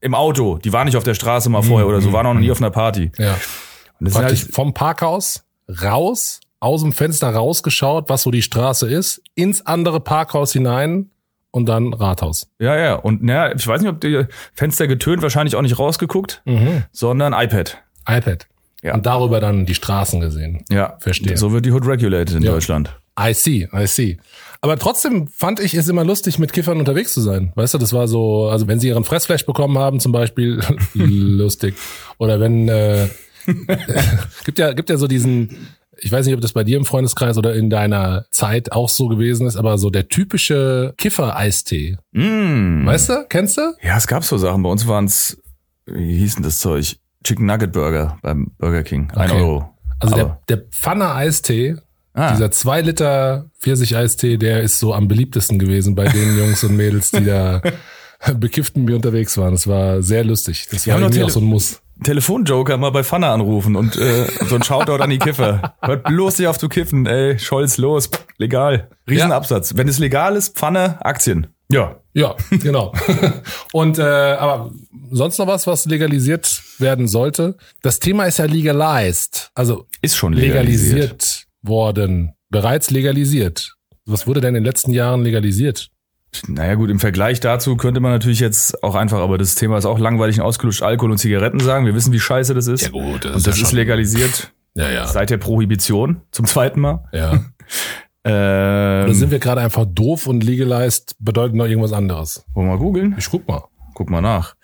im 0.00 0.14
Auto. 0.14 0.58
Die 0.58 0.72
waren 0.72 0.84
nicht 0.84 0.96
auf 0.96 1.04
der 1.04 1.14
Straße 1.14 1.48
mal 1.48 1.62
vorher 1.62 1.86
oder 1.86 2.00
so, 2.00 2.12
waren 2.12 2.26
auch 2.26 2.34
noch 2.34 2.40
nie 2.40 2.50
auf 2.50 2.60
einer 2.60 2.70
Party. 2.70 3.10
Ja. 3.16 3.38
Und 3.98 4.08
das 4.08 4.14
Praktisch 4.14 4.42
halt, 4.42 4.54
vom 4.54 4.74
Parkhaus 4.74 5.44
raus, 5.82 6.40
aus 6.60 6.82
dem 6.82 6.92
Fenster 6.92 7.30
rausgeschaut, 7.30 8.08
was 8.08 8.22
so 8.22 8.30
die 8.30 8.42
Straße 8.42 8.88
ist, 8.88 9.22
ins 9.34 9.64
andere 9.66 10.00
Parkhaus 10.00 10.52
hinein 10.52 11.10
und 11.50 11.66
dann 11.68 11.92
Rathaus. 11.94 12.48
ja, 12.60 12.76
ja. 12.76 12.94
Und 12.94 13.22
naja, 13.24 13.54
ich 13.56 13.66
weiß 13.66 13.80
nicht, 13.80 13.90
ob 13.90 14.00
die 14.00 14.24
Fenster 14.54 14.86
getönt, 14.86 15.22
wahrscheinlich 15.22 15.56
auch 15.56 15.62
nicht 15.62 15.78
rausgeguckt, 15.78 16.42
Mhm. 16.44 16.84
sondern 16.92 17.32
iPad. 17.32 17.78
iPad. 18.06 18.46
Ja. 18.82 18.94
Und 18.94 19.04
darüber 19.06 19.40
dann 19.40 19.66
die 19.66 19.74
Straßen 19.74 20.20
gesehen. 20.20 20.64
Ja, 20.70 20.96
Verstehe. 21.00 21.36
So 21.36 21.52
wird 21.52 21.66
die 21.66 21.72
Hood 21.72 21.86
regulated 21.86 22.36
in 22.36 22.42
Ja. 22.42 22.52
Deutschland. 22.52 22.96
I 23.18 23.34
see, 23.34 23.68
I 23.74 23.86
see. 23.86 24.18
Aber 24.62 24.78
trotzdem 24.78 25.28
fand 25.28 25.60
ich 25.60 25.74
es 25.74 25.88
immer 25.88 26.04
lustig, 26.04 26.38
mit 26.38 26.52
Kiffern 26.54 26.78
unterwegs 26.78 27.12
zu 27.12 27.20
sein. 27.20 27.52
Weißt 27.56 27.74
du, 27.74 27.78
das 27.78 27.92
war 27.92 28.08
so, 28.08 28.48
also 28.48 28.68
wenn 28.68 28.78
sie 28.80 28.88
ihren 28.88 29.04
Fressflash 29.04 29.44
bekommen 29.44 29.76
haben 29.78 30.00
zum 30.00 30.12
Beispiel, 30.12 30.60
lustig. 30.94 31.74
Oder 32.18 32.40
wenn, 32.40 32.68
äh, 32.68 33.08
gibt 34.44 34.58
ja, 34.58 34.72
gibt 34.72 34.88
ja 34.90 34.96
so 34.96 35.06
diesen, 35.06 35.68
ich 36.02 36.10
weiß 36.10 36.26
nicht, 36.26 36.34
ob 36.34 36.40
das 36.40 36.52
bei 36.52 36.64
dir 36.64 36.76
im 36.76 36.84
Freundeskreis 36.84 37.36
oder 37.38 37.54
in 37.54 37.70
deiner 37.70 38.24
Zeit 38.30 38.72
auch 38.72 38.88
so 38.88 39.08
gewesen 39.08 39.46
ist, 39.46 39.56
aber 39.56 39.76
so 39.78 39.90
der 39.90 40.08
typische 40.08 40.94
Kiffer-Eistee. 40.96 41.98
Mm. 42.12 42.86
Weißt 42.86 43.08
du? 43.10 43.26
Kennst 43.28 43.58
du? 43.58 43.74
Ja, 43.82 43.96
es 43.96 44.06
gab 44.06 44.24
so 44.24 44.38
Sachen. 44.38 44.62
Bei 44.62 44.70
uns 44.70 44.86
waren 44.88 45.04
es, 45.04 45.40
wie 45.86 46.16
hieß 46.18 46.34
denn 46.36 46.44
das 46.44 46.58
Zeug? 46.58 46.96
Chicken 47.24 47.44
Nugget 47.46 47.72
Burger 47.72 48.18
beim 48.22 48.50
Burger 48.58 48.82
King. 48.82 49.10
Ein 49.14 49.30
Okay. 49.30 49.40
Euro. 49.40 49.74
Also 49.98 50.14
Aber- 50.16 50.38
der, 50.48 50.56
der 50.56 50.66
Pfanner 50.70 51.14
Eistee, 51.14 51.76
Ah. 52.14 52.32
dieser 52.32 52.50
2 52.50 52.80
Liter 52.80 53.50
Pfirsich-Eistee, 53.60 54.36
der 54.36 54.62
ist 54.62 54.78
so 54.80 54.92
am 54.94 55.06
beliebtesten 55.06 55.58
gewesen 55.58 55.94
bei 55.94 56.08
den 56.08 56.38
Jungs 56.38 56.64
und 56.64 56.76
Mädels, 56.76 57.10
die 57.12 57.24
da 57.24 57.60
bekifft 58.34 58.76
mit 58.76 58.86
mir 58.86 58.96
unterwegs 58.96 59.36
waren. 59.38 59.52
Das 59.52 59.66
war 59.66 60.02
sehr 60.02 60.24
lustig. 60.24 60.66
Das 60.70 60.86
Wir 60.86 60.94
war 60.94 61.00
noch 61.00 61.06
irgendwie 61.08 61.22
auch 61.24 61.30
so 61.30 61.40
ein 61.40 61.44
Muss. 61.46 61.80
Telefonjoker 62.02 62.76
mal 62.76 62.90
bei 62.90 63.04
Pfanne 63.04 63.28
anrufen 63.28 63.76
und 63.76 63.96
äh, 63.96 64.26
so 64.48 64.54
ein 64.56 64.62
Shoutout 64.62 65.02
an 65.02 65.10
die 65.10 65.18
Kiffer. 65.18 65.74
Hört 65.82 66.04
bloß 66.04 66.38
nicht 66.38 66.48
auf 66.48 66.58
zu 66.58 66.68
kiffen, 66.68 67.06
ey, 67.06 67.38
Scholz, 67.38 67.76
los, 67.78 68.08
pff, 68.08 68.26
legal. 68.38 68.88
Riesenabsatz. 69.08 69.76
Wenn 69.76 69.88
es 69.88 69.98
legal 69.98 70.36
ist, 70.36 70.56
Pfanne, 70.56 71.04
Aktien. 71.04 71.48
Ja. 71.70 71.96
Ja, 72.12 72.34
genau. 72.50 72.92
und 73.72 73.98
äh, 73.98 74.02
aber 74.02 74.72
sonst 75.12 75.38
noch 75.38 75.46
was, 75.46 75.66
was 75.68 75.86
legalisiert 75.86 76.62
werden 76.78 77.06
sollte? 77.06 77.56
Das 77.82 78.00
Thema 78.00 78.24
ist 78.24 78.38
ja 78.38 78.46
legalized, 78.46 79.50
also 79.54 79.86
Ist 80.02 80.16
schon 80.16 80.32
legalisiert. 80.32 80.92
legalisiert 80.92 81.44
worden, 81.62 82.34
bereits 82.48 82.90
legalisiert. 82.90 83.76
Was 84.06 84.26
wurde 84.26 84.40
denn 84.40 84.56
in 84.56 84.62
den 84.62 84.64
letzten 84.64 84.92
Jahren 84.92 85.22
legalisiert? 85.22 85.90
Naja 86.46 86.74
gut, 86.74 86.90
im 86.90 87.00
Vergleich 87.00 87.40
dazu 87.40 87.76
könnte 87.76 88.00
man 88.00 88.12
natürlich 88.12 88.40
jetzt 88.40 88.82
auch 88.84 88.94
einfach, 88.94 89.18
aber 89.18 89.36
das 89.38 89.54
Thema 89.56 89.78
ist 89.78 89.84
auch 89.84 89.98
langweilig 89.98 90.38
und 90.38 90.46
ausgelutscht, 90.46 90.82
Alkohol 90.82 91.10
und 91.12 91.18
Zigaretten 91.18 91.58
sagen. 91.60 91.86
Wir 91.86 91.94
wissen, 91.94 92.12
wie 92.12 92.20
scheiße 92.20 92.54
das 92.54 92.66
ist. 92.68 92.92
gut, 92.92 93.26
und 93.26 93.46
das 93.46 93.60
ist 93.60 93.72
legalisiert 93.72 94.52
Ja, 94.74 94.88
ja. 94.90 95.06
seit 95.06 95.30
der 95.30 95.38
Prohibition 95.38 96.20
zum 96.30 96.46
zweiten 96.46 96.80
Mal. 96.80 97.04
Ja. 97.12 97.32
Oder 98.24 99.06
Ähm, 99.06 99.14
sind 99.14 99.30
wir 99.30 99.38
gerade 99.38 99.62
einfach 99.62 99.86
doof 99.86 100.26
und 100.26 100.44
legalized 100.44 101.16
bedeutet 101.20 101.56
noch 101.56 101.64
irgendwas 101.66 101.92
anderes? 101.94 102.44
wollen 102.52 102.66
wir 102.68 102.72
mal 102.74 102.78
googeln? 102.78 103.14
Ich 103.18 103.30
guck 103.30 103.48
mal. 103.48 103.64
Guck 103.94 104.10
mal 104.10 104.20
nach. 104.20 104.54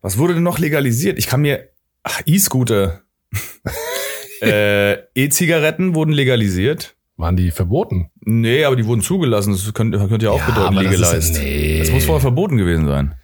Was 0.00 0.16
wurde 0.16 0.34
denn 0.34 0.42
noch 0.44 0.58
legalisiert? 0.58 1.18
Ich 1.18 1.26
kann 1.26 1.40
mir. 1.42 1.68
Ach, 2.04 2.20
E-Scooter. 2.24 3.00
äh, 4.42 4.94
E-Zigaretten 5.14 5.94
wurden 5.94 6.12
legalisiert. 6.12 6.96
Waren 7.20 7.36
die 7.36 7.50
verboten? 7.50 8.10
Nee, 8.20 8.64
aber 8.64 8.76
die 8.76 8.86
wurden 8.86 9.02
zugelassen. 9.02 9.52
Das 9.52 9.72
könnte, 9.74 9.98
könnte 10.08 10.26
ja 10.26 10.32
auch 10.32 10.42
bedeuten, 10.42 10.76
aber 10.78 10.82
das 10.84 10.92
legalized. 10.92 11.34
nee. 11.34 11.78
Das 11.78 11.90
muss 11.90 12.04
vorher 12.04 12.20
verboten 12.20 12.56
gewesen 12.56 12.86
sein. 12.86 13.14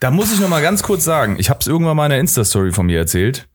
Da 0.00 0.10
muss 0.10 0.32
ich 0.32 0.40
noch 0.40 0.48
mal 0.48 0.62
ganz 0.62 0.82
kurz 0.82 1.04
sagen, 1.04 1.36
ich 1.38 1.50
habe 1.50 1.58
es 1.60 1.66
irgendwann 1.66 1.96
mal 1.96 2.06
in 2.06 2.12
einer 2.12 2.20
Insta-Story 2.20 2.72
von 2.72 2.86
mir 2.86 2.98
erzählt. 2.98 3.48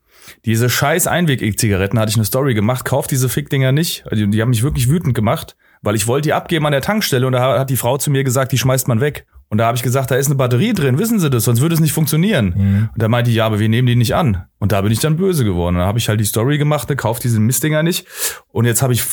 Diese 0.46 0.68
scheiß 0.70 1.06
Einweg-E-Zigaretten 1.06 1.98
hatte 1.98 2.10
ich 2.10 2.16
eine 2.16 2.24
Story 2.24 2.54
gemacht. 2.54 2.84
Kauft 2.84 3.10
diese 3.10 3.28
Fickdinger 3.28 3.72
nicht. 3.72 4.04
Also 4.10 4.24
Die, 4.24 4.30
die 4.30 4.40
haben 4.42 4.50
mich 4.50 4.62
wirklich 4.62 4.88
wütend 4.88 5.14
gemacht, 5.14 5.56
weil 5.82 5.94
ich 5.94 6.06
wollte 6.06 6.28
die 6.28 6.32
abgeben 6.32 6.66
an 6.66 6.72
der 6.72 6.80
Tankstelle 6.82 7.26
und 7.26 7.32
da 7.32 7.58
hat 7.58 7.70
die 7.70 7.76
Frau 7.76 7.96
zu 7.98 8.10
mir 8.10 8.24
gesagt, 8.24 8.52
die 8.52 8.58
schmeißt 8.58 8.88
man 8.88 9.00
weg. 9.00 9.26
Und 9.50 9.58
da 9.58 9.66
habe 9.66 9.76
ich 9.76 9.82
gesagt, 9.82 10.10
da 10.10 10.16
ist 10.16 10.26
eine 10.26 10.34
Batterie 10.34 10.72
drin, 10.72 10.98
wissen 10.98 11.20
Sie 11.20 11.30
das, 11.30 11.44
sonst 11.44 11.60
würde 11.60 11.74
es 11.74 11.80
nicht 11.80 11.92
funktionieren. 11.92 12.88
Und 12.92 13.02
da 13.02 13.08
meinte 13.08 13.30
die, 13.30 13.36
ja, 13.36 13.46
aber 13.46 13.60
wir 13.60 13.68
nehmen 13.68 13.86
die 13.86 13.94
nicht 13.94 14.14
an. 14.14 14.44
Und 14.58 14.72
da 14.72 14.80
bin 14.80 14.90
ich 14.90 14.98
dann 15.00 15.16
böse 15.16 15.44
geworden. 15.44 15.76
Da 15.76 15.86
habe 15.86 15.98
ich 15.98 16.08
halt 16.08 16.18
die 16.18 16.24
Story 16.24 16.58
gemacht, 16.58 16.88
ne, 16.88 16.96
kauft 16.96 17.22
diese 17.24 17.38
Mistdinger 17.38 17.82
nicht. 17.82 18.06
Und 18.50 18.64
jetzt 18.64 18.82
habe 18.82 18.94
ich 18.94 19.04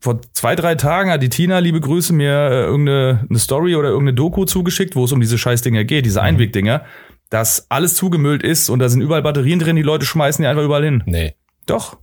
vor 0.00 0.20
zwei, 0.32 0.54
drei 0.54 0.74
Tagen 0.76 1.10
hat 1.10 1.22
die 1.22 1.28
Tina, 1.28 1.58
liebe 1.58 1.80
Grüße, 1.80 2.12
mir 2.12 2.32
äh, 2.32 2.64
irgendeine 2.64 3.26
eine 3.28 3.38
Story 3.38 3.74
oder 3.74 3.88
irgendeine 3.88 4.14
Doku 4.14 4.44
zugeschickt, 4.44 4.94
wo 4.94 5.04
es 5.04 5.12
um 5.12 5.20
diese 5.20 5.38
Scheißdinger 5.38 5.84
geht, 5.84 6.06
diese 6.06 6.22
Einwegdinger, 6.22 6.84
dass 7.30 7.66
alles 7.68 7.94
zugemüllt 7.94 8.42
ist 8.42 8.70
und 8.70 8.78
da 8.78 8.88
sind 8.88 9.00
überall 9.00 9.22
Batterien 9.22 9.58
drin, 9.58 9.76
die 9.76 9.82
Leute 9.82 10.06
schmeißen 10.06 10.42
die 10.42 10.46
einfach 10.48 10.64
überall 10.64 10.84
hin. 10.84 11.02
Nee. 11.06 11.34
Doch. 11.66 11.96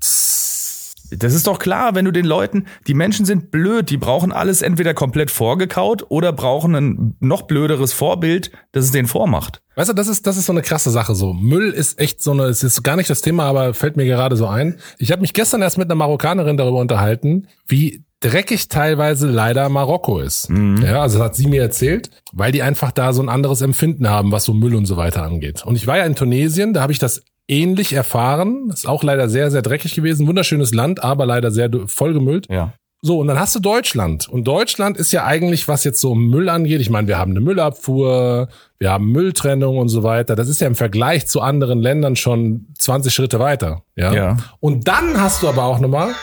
Das 1.18 1.34
ist 1.34 1.48
doch 1.48 1.60
klar, 1.60 1.96
wenn 1.96 2.06
du 2.06 2.12
den 2.12 2.26
Leuten, 2.26 2.66
die 2.88 2.94
Menschen 2.94 3.26
sind 3.26 3.52
blöd, 3.52 3.90
die 3.90 3.98
brauchen 3.98 4.32
alles 4.32 4.62
entweder 4.62 4.94
komplett 4.94 5.32
vorgekaut 5.32 6.06
oder 6.10 6.34
brauchen 6.34 6.76
ein 6.76 7.16
noch 7.20 7.44
blöderes 7.44 7.94
Vorbild, 7.94 8.52
das 8.72 8.86
es 8.86 8.92
denen 8.92 9.08
vormacht. 9.08 9.62
Weißt 9.76 9.90
du, 9.90 9.94
das 9.94 10.08
ist, 10.08 10.26
das 10.26 10.38
ist 10.38 10.46
so 10.46 10.54
eine 10.54 10.62
krasse 10.62 10.90
Sache. 10.90 11.16
So 11.16 11.34
Müll 11.34 11.72
ist 11.72 12.00
echt 12.00 12.22
so 12.22 12.32
eine, 12.32 12.44
es 12.44 12.64
ist 12.64 12.84
gar 12.84 12.96
nicht 12.96 13.10
das 13.10 13.22
Thema, 13.22 13.46
aber 13.46 13.74
fällt 13.74 13.98
mir 13.98 14.06
gerade 14.06 14.36
so 14.36 14.48
ein. 14.48 14.78
Ich 14.98 15.12
habe 15.12 15.22
mich 15.22 15.34
gestern 15.34 15.62
erst 15.62 15.78
mit 15.78 15.88
einer 15.88 15.96
Marokkanerin 15.96 16.58
darüber 16.58 16.80
unterhalten, 16.80 17.48
wie 17.68 18.04
dreckig 18.22 18.70
teilweise 18.70 19.28
leider 19.28 19.70
Marokko 19.70 20.20
ist. 20.20 20.50
Ja, 20.82 21.02
also 21.02 21.20
das 21.20 21.28
hat 21.28 21.36
sie 21.36 21.48
mir 21.48 21.62
erzählt, 21.62 22.10
weil 22.32 22.52
die 22.52 22.64
einfach 22.64 22.92
da 22.92 23.14
so 23.14 23.22
ein 23.22 23.30
anderes 23.30 23.62
Empfinden 23.62 24.10
haben, 24.10 24.32
was 24.32 24.46
so 24.46 24.54
Müll 24.54 24.76
und 24.76 24.86
so 24.86 24.98
weiter 24.98 25.24
angeht. 25.24 25.66
Und 25.66 25.76
ich 25.76 25.86
war 25.86 25.98
ja 25.98 26.06
in 26.06 26.16
Tunesien, 26.16 26.74
da 26.74 26.82
habe 26.82 26.94
ich 26.94 27.00
das 27.00 27.24
ähnlich 27.48 27.94
erfahren. 27.94 28.70
Ist 28.74 28.88
auch 28.88 29.04
leider 29.04 29.30
sehr, 29.30 29.52
sehr 29.52 29.62
dreckig 29.62 29.96
gewesen. 29.96 30.28
Wunderschönes 30.28 30.74
Land, 30.74 31.04
aber 31.04 31.26
leider 31.26 31.52
sehr 31.52 31.70
vollgemüllt. 31.88 32.48
Ja. 32.50 32.74
So, 33.02 33.20
und 33.20 33.28
dann 33.28 33.40
hast 33.40 33.54
du 33.54 33.60
Deutschland. 33.60 34.28
Und 34.28 34.46
Deutschland 34.46 34.98
ist 34.98 35.12
ja 35.12 35.26
eigentlich, 35.26 35.68
was 35.68 35.84
jetzt 35.84 36.02
so 36.02 36.16
Müll 36.16 36.50
angeht, 36.50 36.82
ich 36.82 36.90
meine, 36.90 37.08
wir 37.08 37.20
haben 37.20 37.32
eine 37.32 37.40
Müllabfuhr, 37.40 38.48
wir 38.80 38.92
haben 38.92 39.12
Mülltrennung 39.12 39.78
und 39.78 39.90
so 39.90 40.02
weiter. 40.02 40.36
Das 40.36 40.50
ist 40.50 40.60
ja 40.60 40.66
im 40.66 40.74
Vergleich 40.74 41.28
zu 41.28 41.42
anderen 41.42 41.80
Ländern 41.80 42.16
schon 42.16 42.68
20 42.80 43.14
Schritte 43.14 43.40
weiter. 43.40 43.84
Ja. 43.96 44.12
Ja. 44.12 44.38
Und 44.60 44.88
dann 44.88 45.22
hast 45.22 45.44
du 45.44 45.50
aber 45.50 45.66
auch 45.66 45.80
nochmal. 45.80 46.16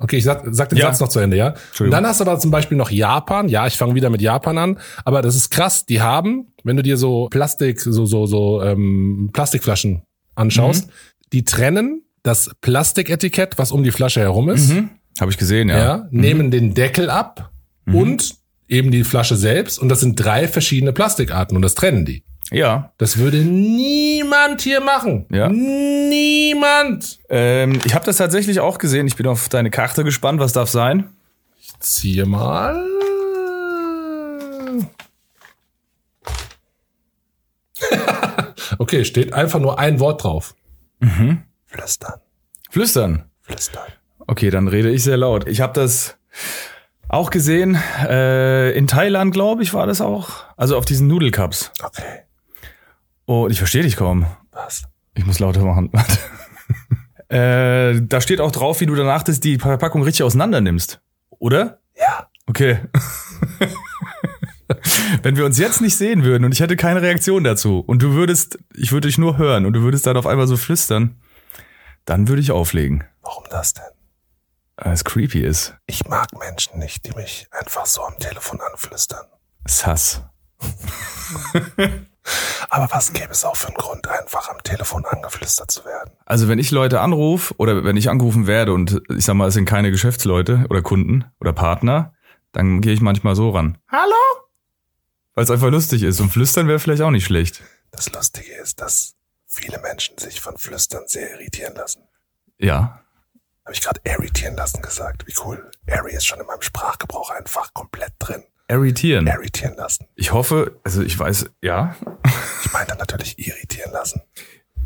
Okay, 0.00 0.16
ich 0.18 0.24
sag, 0.24 0.42
sag 0.52 0.68
den 0.68 0.78
Ja. 0.78 0.86
Satz 0.86 1.00
noch 1.00 1.08
zu 1.08 1.18
Ende, 1.18 1.36
ja? 1.36 1.54
Dann 1.78 2.06
hast 2.06 2.20
du 2.20 2.24
aber 2.24 2.38
zum 2.38 2.50
Beispiel 2.52 2.76
noch 2.78 2.90
Japan. 2.90 3.48
Ja, 3.48 3.66
ich 3.66 3.76
fange 3.76 3.94
wieder 3.96 4.10
mit 4.10 4.22
Japan 4.22 4.56
an. 4.56 4.78
Aber 5.04 5.22
das 5.22 5.34
ist 5.34 5.50
krass. 5.50 5.86
Die 5.86 6.00
haben, 6.00 6.52
wenn 6.62 6.76
du 6.76 6.82
dir 6.84 6.96
so 6.96 7.26
Plastik, 7.30 7.80
so, 7.80 8.06
so, 8.06 8.26
so 8.26 8.62
ähm, 8.62 9.30
Plastikflaschen 9.32 10.02
anschaust, 10.36 10.86
Mhm. 10.86 10.92
die 11.32 11.44
trennen 11.44 12.02
das 12.22 12.50
Plastiketikett, 12.60 13.58
was 13.58 13.72
um 13.72 13.82
die 13.82 13.90
Flasche 13.90 14.20
herum 14.20 14.48
ist, 14.50 14.70
Mhm. 14.70 14.90
Habe 15.20 15.32
ich 15.32 15.36
gesehen, 15.38 15.68
ja. 15.68 15.78
ja, 15.78 16.08
nehmen 16.12 16.52
den 16.52 16.74
Deckel 16.74 17.10
ab 17.10 17.50
und 17.86 18.36
eben 18.68 18.92
die 18.92 19.02
Flasche 19.02 19.34
selbst. 19.34 19.80
Und 19.80 19.88
das 19.88 19.98
sind 19.98 20.14
drei 20.14 20.46
verschiedene 20.46 20.92
Plastikarten 20.92 21.56
und 21.56 21.62
das 21.62 21.74
trennen 21.74 22.04
die. 22.04 22.22
Ja. 22.50 22.92
Das 22.98 23.18
würde 23.18 23.38
niemand 23.38 24.62
hier 24.62 24.80
machen. 24.80 25.26
Ja. 25.30 25.48
Niemand. 25.48 27.18
Ähm, 27.28 27.78
ich 27.84 27.94
habe 27.94 28.04
das 28.06 28.16
tatsächlich 28.16 28.60
auch 28.60 28.78
gesehen. 28.78 29.06
Ich 29.06 29.16
bin 29.16 29.26
auf 29.26 29.48
deine 29.48 29.70
Karte 29.70 30.04
gespannt. 30.04 30.40
Was 30.40 30.52
darf 30.52 30.68
sein? 30.68 31.10
Ziehe 31.80 32.26
mal. 32.26 32.84
okay, 38.78 39.04
steht 39.04 39.32
einfach 39.34 39.60
nur 39.60 39.78
ein 39.78 40.00
Wort 40.00 40.24
drauf. 40.24 40.54
Flüstern. 41.66 42.20
Flüstern. 42.70 43.24
Flüstern. 43.42 43.86
Okay, 44.26 44.50
dann 44.50 44.68
rede 44.68 44.90
ich 44.90 45.04
sehr 45.04 45.16
laut. 45.16 45.48
Ich 45.48 45.60
habe 45.60 45.72
das 45.74 46.16
auch 47.08 47.30
gesehen. 47.30 47.78
Äh, 48.06 48.72
in 48.72 48.86
Thailand, 48.86 49.32
glaube 49.32 49.62
ich, 49.62 49.72
war 49.74 49.86
das 49.86 50.00
auch. 50.00 50.44
Also 50.56 50.76
auf 50.76 50.84
diesen 50.84 51.06
Nudelcups. 51.06 51.70
Okay. 51.82 52.27
Und 53.28 53.50
ich 53.50 53.58
verstehe 53.58 53.82
dich 53.82 53.96
kaum. 53.96 54.24
Was? 54.52 54.84
Ich 55.14 55.26
muss 55.26 55.38
lauter 55.38 55.62
machen. 55.62 55.90
Äh, 57.30 58.00
da 58.00 58.22
steht 58.22 58.40
auch 58.40 58.52
drauf, 58.52 58.80
wie 58.80 58.86
du 58.86 58.94
danach 58.94 59.22
das, 59.22 59.38
die 59.38 59.58
Verpackung 59.58 60.02
richtig 60.02 60.22
auseinander 60.22 60.62
nimmst. 60.62 61.02
Oder? 61.28 61.78
Ja. 61.94 62.30
Okay. 62.46 62.78
Wenn 65.22 65.36
wir 65.36 65.44
uns 65.44 65.58
jetzt 65.58 65.82
nicht 65.82 65.94
sehen 65.94 66.24
würden 66.24 66.46
und 66.46 66.52
ich 66.52 66.60
hätte 66.60 66.74
keine 66.74 67.02
Reaktion 67.02 67.44
dazu 67.44 67.80
und 67.80 68.02
du 68.02 68.14
würdest, 68.14 68.58
ich 68.74 68.92
würde 68.92 69.08
dich 69.08 69.18
nur 69.18 69.36
hören 69.36 69.66
und 69.66 69.74
du 69.74 69.82
würdest 69.82 70.06
dann 70.06 70.16
auf 70.16 70.26
einmal 70.26 70.46
so 70.46 70.56
flüstern, 70.56 71.20
dann 72.06 72.28
würde 72.28 72.40
ich 72.40 72.50
auflegen, 72.50 73.04
Warum 73.20 73.44
das 73.50 73.74
denn? 73.74 73.84
weil 74.76 74.94
es 74.94 75.04
creepy 75.04 75.42
ist. 75.42 75.74
Ich 75.86 76.08
mag 76.08 76.28
Menschen 76.38 76.78
nicht, 76.78 77.04
die 77.04 77.12
mich 77.12 77.46
einfach 77.50 77.84
so 77.84 78.04
am 78.04 78.18
Telefon 78.18 78.58
anflüstern. 78.62 79.26
Sass. 79.66 80.22
Aber 82.70 82.88
was 82.90 83.12
gäbe 83.12 83.30
es 83.32 83.44
auch 83.44 83.56
für 83.56 83.68
einen 83.68 83.76
Grund, 83.76 84.06
einfach 84.08 84.48
am 84.50 84.62
Telefon 84.62 85.04
angeflüstert 85.06 85.70
zu 85.70 85.84
werden? 85.84 86.10
Also 86.26 86.48
wenn 86.48 86.58
ich 86.58 86.70
Leute 86.70 87.00
anrufe 87.00 87.54
oder 87.56 87.84
wenn 87.84 87.96
ich 87.96 88.10
angerufen 88.10 88.46
werde 88.46 88.72
und 88.72 89.00
ich 89.08 89.24
sag 89.24 89.34
mal, 89.34 89.48
es 89.48 89.54
sind 89.54 89.64
keine 89.64 89.90
Geschäftsleute 89.90 90.66
oder 90.68 90.82
Kunden 90.82 91.24
oder 91.40 91.52
Partner, 91.52 92.12
dann 92.52 92.80
gehe 92.80 92.92
ich 92.92 93.00
manchmal 93.00 93.34
so 93.34 93.50
ran. 93.50 93.78
Hallo? 93.90 94.12
Weil 95.34 95.44
es 95.44 95.50
einfach 95.50 95.70
lustig 95.70 96.02
ist 96.02 96.20
und 96.20 96.30
flüstern 96.30 96.68
wäre 96.68 96.78
vielleicht 96.78 97.02
auch 97.02 97.10
nicht 97.10 97.24
schlecht. 97.24 97.62
Das 97.90 98.12
Lustige 98.12 98.52
ist, 98.54 98.80
dass 98.80 99.14
viele 99.46 99.78
Menschen 99.78 100.18
sich 100.18 100.40
von 100.40 100.56
Flüstern 100.58 101.04
sehr 101.06 101.32
irritieren 101.32 101.74
lassen. 101.74 102.02
Ja. 102.58 103.00
Habe 103.64 103.74
ich 103.74 103.80
gerade 103.80 104.00
irritieren 104.04 104.56
lassen 104.56 104.82
gesagt. 104.82 105.26
Wie 105.26 105.34
cool. 105.44 105.70
Harry 105.88 106.14
ist 106.14 106.26
schon 106.26 106.40
in 106.40 106.46
meinem 106.46 106.62
Sprachgebrauch 106.62 107.30
einfach 107.30 107.72
komplett 107.72 108.12
drin. 108.18 108.44
Irritieren. 108.70 109.26
Irritieren 109.26 109.74
lassen. 109.76 110.06
Ich 110.14 110.32
hoffe, 110.32 110.78
also 110.84 111.02
ich 111.02 111.18
weiß, 111.18 111.46
ja, 111.62 111.96
Ich 112.64 112.72
meinte 112.72 112.94
natürlich 112.96 113.38
irritieren 113.38 113.92
lassen. 113.92 114.20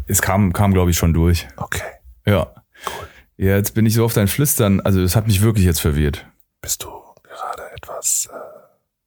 es 0.06 0.22
kam, 0.22 0.52
kam 0.52 0.72
glaube 0.72 0.90
ich 0.92 0.96
schon 0.96 1.12
durch. 1.12 1.48
Okay. 1.56 1.82
Ja. 2.24 2.52
Ja, 3.36 3.56
jetzt 3.56 3.74
bin 3.74 3.86
ich 3.86 3.94
so 3.94 4.04
auf 4.04 4.12
dein 4.14 4.28
Flüstern, 4.28 4.80
also 4.80 5.00
es 5.02 5.16
hat 5.16 5.26
mich 5.26 5.42
wirklich 5.42 5.64
jetzt 5.64 5.80
verwirrt. 5.80 6.26
Bist 6.60 6.84
du 6.84 6.90
gerade 7.24 7.62
etwas 7.74 8.28
äh, 8.32 8.36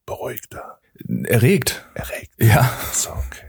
beruhigter, 0.05 0.79
Erregt. 1.25 1.87
erregt? 1.93 2.31
Ja. 2.37 2.69
So, 2.91 3.11
okay. 3.11 3.45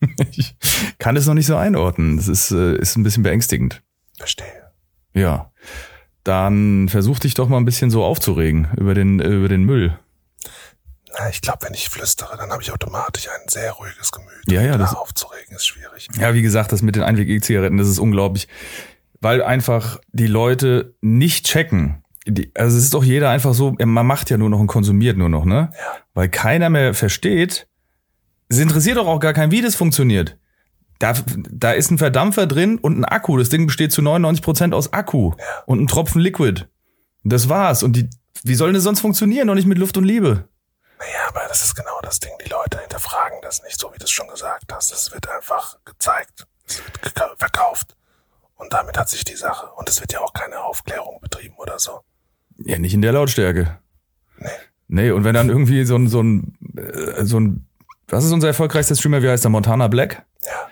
Ich, 0.30 0.54
kann 0.98 1.16
es 1.16 1.26
noch 1.26 1.34
nicht 1.34 1.46
so 1.46 1.56
einordnen. 1.56 2.18
Das 2.18 2.28
ist, 2.28 2.52
äh, 2.52 2.76
ist 2.76 2.96
ein 2.96 3.02
bisschen 3.02 3.24
beängstigend. 3.24 3.82
Verstehe. 4.16 4.70
Ja. 5.12 5.50
Dann 6.22 6.88
versuch 6.88 7.18
dich 7.18 7.34
doch 7.34 7.48
mal 7.48 7.56
ein 7.56 7.64
bisschen 7.64 7.90
so 7.90 8.04
aufzuregen 8.04 8.68
über 8.76 8.94
den, 8.94 9.18
über 9.18 9.48
den 9.48 9.64
Müll. 9.64 9.98
Na, 11.18 11.28
ich 11.30 11.40
glaube, 11.40 11.58
wenn 11.62 11.74
ich 11.74 11.88
flüstere, 11.88 12.36
dann 12.36 12.50
habe 12.50 12.62
ich 12.62 12.72
automatisch 12.72 13.28
ein 13.28 13.48
sehr 13.48 13.72
ruhiges 13.72 14.12
Gemüt. 14.12 14.30
Ja, 14.50 14.62
ja, 14.62 14.72
Und 14.74 14.80
das- 14.80 14.90
da 14.92 14.96
aufzuregen 14.98 15.54
ist 15.56 15.66
schwierig. 15.66 16.08
Ja, 16.18 16.34
wie 16.34 16.42
gesagt, 16.42 16.72
das 16.72 16.82
mit 16.82 16.96
den 16.96 17.02
Einweg-E-Zigaretten, 17.02 17.78
das 17.78 17.88
ist 17.88 17.98
unglaublich, 17.98 18.48
weil 19.20 19.42
einfach 19.42 19.98
die 20.12 20.26
Leute 20.26 20.94
nicht 21.00 21.46
checken. 21.46 22.02
Die, 22.26 22.52
also 22.54 22.76
es 22.76 22.84
ist 22.84 22.94
doch 22.94 23.04
jeder 23.04 23.30
einfach 23.30 23.54
so, 23.54 23.74
ja, 23.78 23.86
man 23.86 24.06
macht 24.06 24.28
ja 24.30 24.36
nur 24.36 24.50
noch 24.50 24.60
und 24.60 24.66
konsumiert 24.66 25.16
nur 25.16 25.28
noch, 25.30 25.44
ne? 25.44 25.70
Ja. 25.72 25.96
Weil 26.14 26.28
keiner 26.28 26.68
mehr 26.68 26.92
versteht, 26.94 27.66
es 28.48 28.58
interessiert 28.58 28.96
doch 28.98 29.06
auch 29.06 29.20
gar 29.20 29.32
keinen, 29.32 29.50
wie 29.50 29.62
das 29.62 29.76
funktioniert. 29.76 30.36
Da, 30.98 31.14
da 31.50 31.72
ist 31.72 31.90
ein 31.90 31.98
Verdampfer 31.98 32.46
drin 32.46 32.76
und 32.78 32.98
ein 32.98 33.04
Akku. 33.04 33.38
Das 33.38 33.48
Ding 33.50 33.66
besteht 33.66 33.92
zu 33.92 34.02
99 34.02 34.42
Prozent 34.42 34.74
aus 34.74 34.92
Akku 34.92 35.32
und 35.66 35.80
ein 35.80 35.86
Tropfen 35.86 36.20
Liquid. 36.20 36.64
Das 37.24 37.48
war's. 37.48 37.82
Und 37.82 37.94
die, 37.94 38.10
wie 38.42 38.54
soll 38.56 38.72
das 38.72 38.82
sonst 38.82 39.00
funktionieren? 39.00 39.46
Doch 39.48 39.54
nicht 39.54 39.66
mit 39.68 39.78
Luft 39.78 39.96
und 39.96 40.04
Liebe. 40.04 40.48
Naja, 40.98 41.28
aber 41.28 41.46
das 41.48 41.62
ist 41.62 41.74
genau 41.74 42.00
das 42.02 42.18
Ding. 42.18 42.32
Die 42.44 42.48
Leute 42.48 42.80
hinterfragen 42.80 43.38
das 43.42 43.62
nicht, 43.62 43.80
so 43.80 43.92
wie 43.92 43.98
du 43.98 44.04
es 44.04 44.10
schon 44.10 44.28
gesagt 44.28 44.72
hast. 44.72 44.92
Es 44.92 45.12
wird 45.12 45.28
einfach 45.28 45.76
gezeigt. 45.84 46.46
Es 46.66 46.82
wird 47.02 47.18
verkauft. 47.38 47.96
Und 48.56 48.72
damit 48.72 48.98
hat 48.98 49.08
sich 49.08 49.24
die 49.24 49.36
Sache. 49.36 49.68
Und 49.76 49.88
es 49.88 50.00
wird 50.00 50.12
ja 50.12 50.20
auch 50.20 50.32
keine 50.32 50.60
Aufklärung 50.60 51.20
betrieben 51.20 51.54
oder 51.56 51.78
so. 51.78 52.00
Ja, 52.58 52.78
nicht 52.78 52.94
in 52.94 53.02
der 53.02 53.12
Lautstärke. 53.12 53.78
Nee. 54.38 54.48
Nee, 54.88 55.10
und 55.10 55.22
wenn 55.24 55.34
dann 55.34 55.48
irgendwie 55.48 55.84
so 55.84 55.96
ein, 55.96 56.08
so 56.08 56.22
ein, 56.22 56.56
äh, 56.76 57.24
so 57.24 57.38
ein, 57.38 57.66
was 58.08 58.24
ist 58.24 58.32
unser 58.32 58.48
erfolgreichster 58.48 58.96
Streamer, 58.96 59.22
wie 59.22 59.28
heißt 59.28 59.44
der, 59.44 59.50
Montana 59.50 59.86
Black? 59.86 60.24
Ja. 60.44 60.68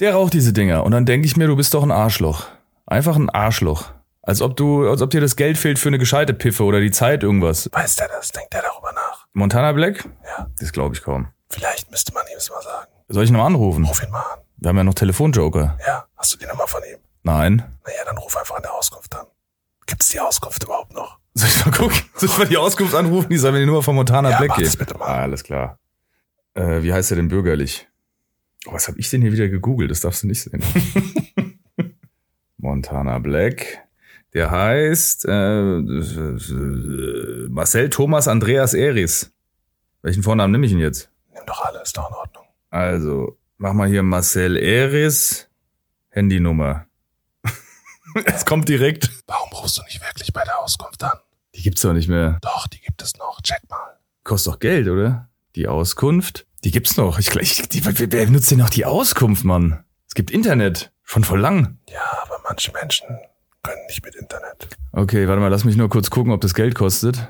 Der 0.00 0.14
raucht 0.14 0.34
diese 0.34 0.52
Dinger. 0.52 0.84
Und 0.84 0.92
dann 0.92 1.06
denke 1.06 1.26
ich 1.26 1.36
mir, 1.36 1.46
du 1.46 1.56
bist 1.56 1.72
doch 1.72 1.82
ein 1.82 1.92
Arschloch. 1.92 2.46
Einfach 2.84 3.16
ein 3.16 3.30
Arschloch. 3.30 3.92
Als 4.22 4.42
ob 4.42 4.56
du, 4.56 4.86
als 4.88 5.00
ob 5.00 5.10
dir 5.10 5.22
das 5.22 5.36
Geld 5.36 5.56
fehlt 5.56 5.78
für 5.78 5.88
eine 5.88 5.98
gescheite 5.98 6.34
Piffe 6.34 6.64
oder 6.64 6.80
die 6.80 6.90
Zeit 6.90 7.22
irgendwas. 7.22 7.70
Weiß 7.72 7.96
der 7.96 8.08
das? 8.08 8.30
Denkt 8.30 8.52
der 8.52 8.62
darüber 8.62 8.92
nach? 8.92 9.07
Montana 9.38 9.72
Black? 9.72 10.04
Ja. 10.24 10.48
Das 10.58 10.72
glaube 10.72 10.94
ich 10.94 11.02
kaum. 11.02 11.28
Vielleicht 11.48 11.90
müsste 11.90 12.12
man 12.12 12.24
ihm 12.32 12.36
es 12.36 12.50
mal 12.50 12.60
sagen. 12.62 12.88
Soll 13.08 13.24
ich 13.24 13.30
noch 13.30 13.38
mal 13.40 13.46
anrufen? 13.46 13.84
Ruf 13.84 14.02
ihn 14.02 14.10
mal 14.10 14.20
an. 14.20 14.40
Wir 14.58 14.68
haben 14.70 14.76
ja 14.76 14.84
noch 14.84 14.94
Telefonjoker. 14.94 15.78
Ja. 15.86 16.04
Hast 16.16 16.34
du 16.34 16.38
die 16.38 16.46
Nummer 16.46 16.66
von 16.66 16.82
ihm? 16.82 16.98
Nein. 17.22 17.56
Naja, 17.86 17.98
dann 18.04 18.18
ruf 18.18 18.36
einfach 18.36 18.56
an 18.56 18.62
der 18.62 18.74
Auskunft 18.74 19.14
an. 19.16 19.26
Gibt 19.86 20.02
es 20.02 20.10
die 20.10 20.20
Auskunft 20.20 20.62
überhaupt 20.64 20.92
noch? 20.92 21.18
Soll 21.34 21.48
ich 21.48 21.64
mal 21.64 21.72
gucken? 21.72 21.98
Soll 22.16 22.28
ich 22.28 22.38
mal 22.38 22.46
die 22.48 22.56
Auskunft 22.56 22.94
anrufen? 22.94 23.28
Die 23.30 23.38
soll 23.38 23.52
mir 23.52 23.60
die 23.60 23.66
Nummer 23.66 23.82
von 23.82 23.94
Montana 23.94 24.30
Ja, 24.30 24.38
Black 24.38 24.54
geben. 24.56 24.64
das 24.64 24.76
bitte 24.76 24.98
mal. 24.98 25.06
Ah, 25.06 25.22
alles 25.22 25.44
klar. 25.44 25.78
Äh, 26.54 26.82
wie 26.82 26.92
heißt 26.92 27.12
er 27.12 27.16
denn 27.16 27.28
bürgerlich? 27.28 27.88
Oh, 28.66 28.72
was 28.72 28.88
habe 28.88 28.98
ich 28.98 29.08
denn 29.08 29.22
hier 29.22 29.32
wieder 29.32 29.48
gegoogelt? 29.48 29.90
Das 29.90 30.00
darfst 30.00 30.24
du 30.24 30.26
nicht 30.26 30.42
sehen. 30.42 30.62
Montana 32.58 33.18
Black. 33.20 33.86
Der 34.34 34.50
heißt 34.50 35.24
äh, 35.26 35.80
Marcel 37.48 37.88
Thomas 37.90 38.28
Andreas 38.28 38.74
Eris. 38.74 39.32
Welchen 40.02 40.22
Vornamen 40.22 40.52
nehme 40.52 40.66
ich 40.66 40.72
ihn 40.72 40.78
jetzt? 40.78 41.10
Nimm 41.32 41.46
doch 41.46 41.64
alle, 41.64 41.80
ist 41.82 41.96
doch 41.96 42.08
in 42.10 42.14
Ordnung. 42.14 42.44
Also, 42.70 43.38
mach 43.56 43.72
mal 43.72 43.88
hier 43.88 44.02
Marcel 44.02 44.56
Eris. 44.56 45.48
Handynummer. 46.10 46.86
es 48.24 48.44
kommt 48.44 48.68
direkt. 48.68 49.10
Warum 49.26 49.50
rufst 49.52 49.78
du 49.78 49.82
nicht 49.82 50.02
wirklich 50.02 50.32
bei 50.32 50.44
der 50.44 50.58
Auskunft 50.58 51.02
an? 51.04 51.18
Die 51.54 51.62
gibt's 51.62 51.82
doch 51.82 51.92
nicht 51.92 52.08
mehr. 52.08 52.38
Doch, 52.42 52.66
die 52.66 52.80
gibt 52.80 53.02
es 53.02 53.16
noch. 53.16 53.40
Check 53.42 53.62
mal. 53.68 53.98
Kostet 54.24 54.52
doch 54.52 54.58
Geld, 54.58 54.88
oder? 54.88 55.28
Die 55.56 55.68
Auskunft. 55.68 56.46
Die 56.64 56.70
gibt's 56.70 56.96
noch. 56.96 57.18
Ich, 57.18 57.34
ich, 57.34 57.68
die, 57.68 57.84
wer 57.84 58.12
wer 58.12 58.30
nutzt 58.30 58.50
denn 58.50 58.58
noch 58.58 58.70
die 58.70 58.84
Auskunft, 58.84 59.44
Mann? 59.44 59.84
Es 60.06 60.14
gibt 60.14 60.30
Internet. 60.30 60.92
Schon 61.02 61.24
voll 61.24 61.40
lang. 61.40 61.78
Ja, 61.88 62.18
aber 62.22 62.40
manche 62.44 62.72
Menschen 62.72 63.06
können 63.68 63.86
nicht 63.86 64.04
mit 64.04 64.14
Internet. 64.14 64.68
Okay, 64.92 65.28
warte 65.28 65.40
mal, 65.40 65.48
lass 65.48 65.64
mich 65.64 65.76
nur 65.76 65.88
kurz 65.88 66.10
gucken, 66.10 66.32
ob 66.32 66.40
das 66.40 66.54
Geld 66.54 66.74
kostet. 66.74 67.28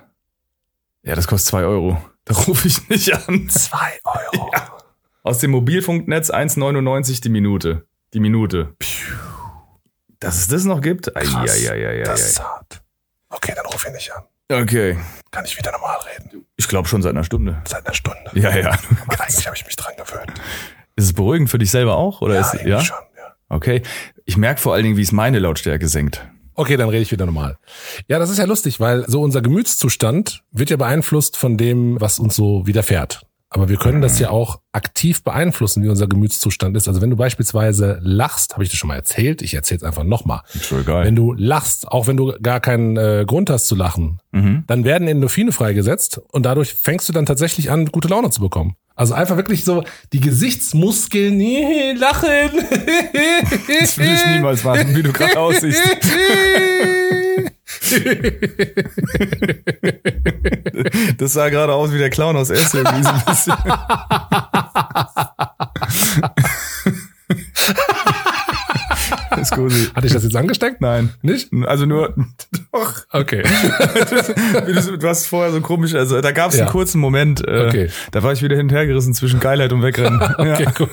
Ja, 1.02 1.14
das 1.14 1.26
kostet 1.26 1.48
zwei 1.48 1.64
Euro. 1.64 2.00
Da 2.28 2.34
rufe 2.34 2.68
ich 2.68 2.86
nicht 2.90 3.10
an. 3.14 3.48
Zwei 3.48 3.98
Euro. 4.04 4.50
Aus 5.22 5.38
dem 5.38 5.50
Mobilfunknetz 5.52 6.30
1,99 6.30 7.22
die 7.22 7.30
Minute. 7.30 7.86
Die 8.12 8.20
Minute. 8.20 8.74
Dass 10.20 10.36
es 10.36 10.48
das 10.48 10.64
noch 10.64 10.82
gibt? 10.82 11.16
Ai, 11.16 11.22
Krass. 11.22 11.50
ai, 11.50 11.70
ai, 11.70 11.88
ai, 12.00 12.02
Das 12.02 12.20
ist 12.20 12.42
hart. 12.42 12.82
Okay, 13.30 13.54
dann 13.56 13.64
ruf 13.64 13.86
ihn 13.86 13.94
nicht 13.94 14.12
an. 14.12 14.24
Okay. 14.52 14.98
Kann 15.30 15.46
ich 15.46 15.56
wieder 15.56 15.72
normal 15.72 15.96
reden? 16.14 16.44
Ich 16.56 16.68
glaube 16.68 16.86
schon 16.86 17.00
seit 17.00 17.12
einer 17.12 17.24
Stunde. 17.24 17.62
Seit 17.66 17.86
einer 17.86 17.94
Stunde. 17.94 18.30
Ja, 18.34 18.54
ja. 18.54 18.78
Aber 19.06 19.20
eigentlich 19.22 19.46
habe 19.46 19.56
ich 19.56 19.64
mich 19.64 19.76
dran 19.76 19.94
gewöhnt. 19.96 20.32
Ist 20.96 21.04
es 21.06 21.12
beruhigend 21.14 21.48
für 21.48 21.58
dich 21.58 21.70
selber 21.70 21.96
auch? 21.96 22.20
Oder 22.20 22.34
Ja, 22.34 22.40
ist, 22.42 22.62
ja? 22.64 22.80
schon, 22.84 22.96
ja. 22.98 23.07
Okay. 23.48 23.82
Ich 24.24 24.36
merke 24.36 24.60
vor 24.60 24.74
allen 24.74 24.84
Dingen, 24.84 24.96
wie 24.96 25.02
es 25.02 25.12
meine 25.12 25.38
Lautstärke 25.38 25.88
senkt. 25.88 26.26
Okay, 26.54 26.76
dann 26.76 26.88
rede 26.88 27.02
ich 27.02 27.12
wieder 27.12 27.24
normal. 27.24 27.56
Ja, 28.08 28.18
das 28.18 28.30
ist 28.30 28.38
ja 28.38 28.44
lustig, 28.44 28.80
weil 28.80 29.08
so 29.08 29.22
unser 29.22 29.42
Gemütszustand 29.42 30.42
wird 30.50 30.70
ja 30.70 30.76
beeinflusst 30.76 31.36
von 31.36 31.56
dem, 31.56 32.00
was 32.00 32.18
uns 32.18 32.34
so 32.34 32.66
widerfährt. 32.66 33.22
Aber 33.50 33.70
wir 33.70 33.78
können 33.78 34.02
das 34.02 34.18
ja 34.18 34.28
auch 34.28 34.60
aktiv 34.72 35.22
beeinflussen, 35.22 35.82
wie 35.82 35.88
unser 35.88 36.06
Gemütszustand 36.06 36.76
ist. 36.76 36.86
Also 36.86 37.00
wenn 37.00 37.08
du 37.08 37.16
beispielsweise 37.16 37.98
lachst, 38.02 38.52
habe 38.52 38.62
ich 38.62 38.68
dir 38.68 38.76
schon 38.76 38.88
mal 38.88 38.96
erzählt, 38.96 39.40
ich 39.40 39.54
erzähle 39.54 39.78
es 39.78 39.84
einfach 39.84 40.04
nochmal. 40.04 40.42
Wenn 41.04 41.16
du 41.16 41.32
lachst, 41.32 41.88
auch 41.88 42.06
wenn 42.06 42.18
du 42.18 42.34
gar 42.42 42.60
keinen 42.60 42.98
äh, 42.98 43.24
Grund 43.26 43.48
hast 43.48 43.66
zu 43.66 43.74
lachen, 43.74 44.20
mhm. 44.32 44.64
dann 44.66 44.84
werden 44.84 45.08
Endorphine 45.08 45.52
freigesetzt 45.52 46.20
und 46.32 46.44
dadurch 46.44 46.74
fängst 46.74 47.08
du 47.08 47.14
dann 47.14 47.24
tatsächlich 47.24 47.70
an, 47.70 47.86
gute 47.86 48.08
Laune 48.08 48.28
zu 48.30 48.40
bekommen. 48.40 48.74
Also 48.98 49.14
einfach 49.14 49.36
wirklich 49.36 49.64
so 49.64 49.84
die 50.12 50.18
Gesichtsmuskeln, 50.18 51.38
lachen. 51.96 52.50
Das 53.80 53.96
will 53.96 54.12
ich 54.12 54.26
niemals 54.26 54.64
machen, 54.64 54.96
wie 54.96 55.04
du 55.04 55.12
gerade 55.12 55.38
aussiehst. 55.38 55.80
Das 61.16 61.32
sah 61.32 61.48
gerade 61.48 61.74
aus 61.74 61.92
wie 61.92 61.98
der 61.98 62.10
Clown 62.10 62.36
aus 62.36 62.50
Essen. 62.50 62.84
Hatte 69.94 70.06
ich 70.06 70.12
das 70.12 70.24
jetzt 70.24 70.34
angesteckt? 70.34 70.80
Nein. 70.80 71.10
Nicht? 71.22 71.50
Also 71.66 71.86
nur, 71.86 72.16
doch. 72.72 72.94
Okay. 73.12 73.42
Du, 74.88 74.96
du 74.98 75.08
hast 75.08 75.26
vorher 75.26 75.52
so 75.52 75.60
komisch, 75.60 75.94
also 75.94 76.20
da 76.20 76.30
gab 76.32 76.50
es 76.50 76.56
Ja. 76.56 76.64
einen 76.64 76.72
kurzen 76.72 77.00
Moment, 77.00 77.46
äh, 77.46 77.66
Okay. 77.68 77.88
da 78.12 78.22
war 78.22 78.32
ich 78.32 78.42
wieder 78.42 78.56
hin 78.56 78.66
und 78.66 78.72
her 78.72 78.86
gerissen 78.86 79.14
zwischen 79.14 79.40
Geilheit 79.40 79.72
und 79.72 79.82
Wegrennen. 79.82 80.20
Okay, 80.38 80.62
ja. 80.64 80.72
cool. 80.80 80.88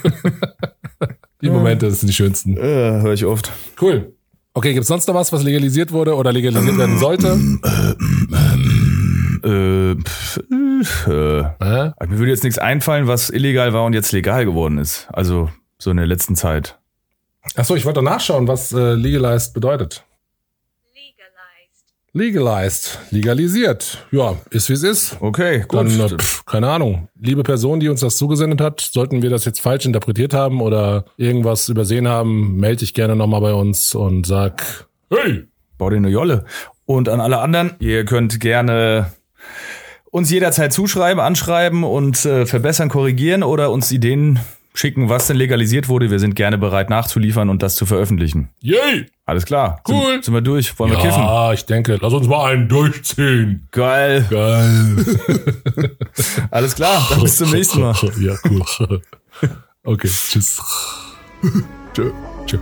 Die 1.42 1.50
Momente, 1.50 1.88
das 1.88 2.00
sind 2.00 2.08
die 2.08 2.14
schönsten. 2.14 2.58
äh, 2.58 2.62
Höre 3.02 3.14
ich 3.14 3.26
oft. 3.26 3.52
Cool. 3.82 4.14
Okay, 4.54 4.74
gibt's 4.74 4.88
sonst 4.88 5.08
noch 5.08 5.16
was, 5.16 5.32
was 5.34 5.44
legalisiert 5.44 5.92
wurde 5.92 6.16
oder 6.16 6.32
legalisiert 6.32 6.78
werden 6.78 6.98
sollte? 6.98 7.38
Äh, 9.44 9.96
pff, 10.02 10.40
äh, 11.08 11.40
Äh? 11.40 11.92
mir 12.08 12.18
würde 12.18 12.32
jetzt 12.32 12.44
nichts 12.44 12.58
einfallen, 12.58 13.08
was 13.08 13.30
illegal 13.30 13.74
war 13.74 13.84
und 13.86 13.94
jetzt 13.94 14.12
legal 14.12 14.46
geworden 14.46 14.78
ist. 14.78 15.08
Also 15.12 15.50
so 15.78 15.92
in 15.92 15.98
der 15.98 16.08
letzten 16.08 16.36
Zeit. 16.36 16.80
Achso, 17.56 17.76
ich 17.76 17.86
wollte 17.86 18.02
nachschauen, 18.02 18.48
was 18.48 18.72
äh, 18.72 18.94
legalized 18.94 19.54
bedeutet. 19.54 20.04
Legalized, 22.15 22.99
legalisiert. 23.12 24.08
Ja, 24.12 24.36
ist 24.49 24.69
wie 24.69 24.73
es 24.73 24.84
ist. 24.84 25.17
Okay, 25.19 25.65
gut. 25.67 25.73
Dann, 25.73 25.99
äh, 25.99 26.10
pff, 26.10 26.45
keine 26.45 26.69
Ahnung. 26.69 27.10
Liebe 27.19 27.43
Person, 27.43 27.80
die 27.80 27.89
uns 27.89 27.99
das 27.99 28.15
zugesendet 28.15 28.62
hat, 28.62 28.82
sollten 28.82 29.21
wir 29.21 29.30
das 29.30 29.45
jetzt 29.45 29.62
falsch 29.62 29.86
interpretiert 29.86 30.34
haben 30.34 30.62
oder 30.62 31.06
irgendwas 31.17 31.69
übersehen 31.69 32.08
haben, 32.08 32.56
melde 32.56 32.78
dich 32.78 32.93
gerne 32.93 33.15
nochmal 33.15 33.41
bei 33.41 33.54
uns 33.54 33.93
und 33.93 34.25
sag, 34.25 34.88
hey, 35.10 35.45
Bau 35.78 35.89
dir 35.89 35.97
eine 35.97 36.10
Jolle. 36.10 36.45
Und 36.86 37.10
an 37.10 37.19
alle 37.19 37.39
anderen, 37.39 37.75
ihr 37.80 38.06
könnt 38.06 38.39
gerne 38.39 39.12
uns 40.10 40.32
jederzeit 40.32 40.71
zuschreiben, 40.71 41.19
anschreiben 41.19 41.84
und 41.84 42.23
äh, 42.25 42.45
verbessern, 42.45 42.89
korrigieren 42.89 43.43
oder 43.43 43.71
uns 43.71 43.91
Ideen 43.91 44.39
schicken, 44.78 45.10
was 45.10 45.28
denn 45.28 45.38
legalisiert 45.38 45.88
wurde. 45.90 46.12
Wir 46.12 46.20
sind 46.20 46.36
gerne 46.36 46.58
bereit 46.58 46.90
nachzuliefern 46.90 47.50
und 47.50 47.64
das 47.64 47.76
zu 47.76 47.86
veröffentlichen. 47.86 48.50
yay. 48.62 49.06
Alles 49.26 49.46
klar. 49.46 49.82
Cool. 49.88 50.12
Sind, 50.14 50.26
sind 50.26 50.34
wir 50.36 50.42
durch? 50.42 50.78
Wollen 50.78 50.92
wir 50.92 51.00
kiffen? 51.00 51.24
Ja, 51.24 51.52
ich 51.52 51.66
denke, 51.66 51.98
lass 52.00 52.14
uns 52.14 52.28
mal 52.28 52.52
einen 52.52 52.70
durchziehen. 52.70 53.68
Geil. 53.72 54.26
Geil. 54.30 54.96
Alles 56.52 56.76
klar. 56.76 57.06
Dann 57.10 57.22
bis 57.22 57.38
zum 57.38 57.50
nächsten 57.52 57.82
Mal. 57.82 57.96
Ja, 58.20 58.36
cool. 58.50 59.02
Okay, 59.84 60.08
tschüss. 60.08 60.62
Tschö. 61.94 62.12
Tschö. 62.46 62.58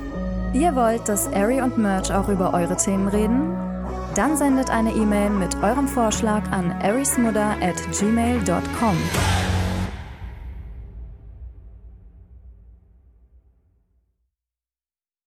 Ihr 0.53 0.75
wollt, 0.75 1.09
dass 1.09 1.27
Ari 1.33 1.61
und 1.61 1.77
Merch 1.77 2.13
auch 2.13 2.29
über 2.29 2.53
eure 2.53 2.77
Themen 2.77 3.07
reden? 3.07 3.55
Dann 4.15 4.37
sendet 4.37 4.69
eine 4.69 4.91
E-Mail 4.93 5.31
mit 5.31 5.55
eurem 5.63 5.87
Vorschlag 5.87 6.43
an 6.51 6.71
arismudder 6.81 7.57
at 7.61 7.75
gmail.com. 7.91 8.95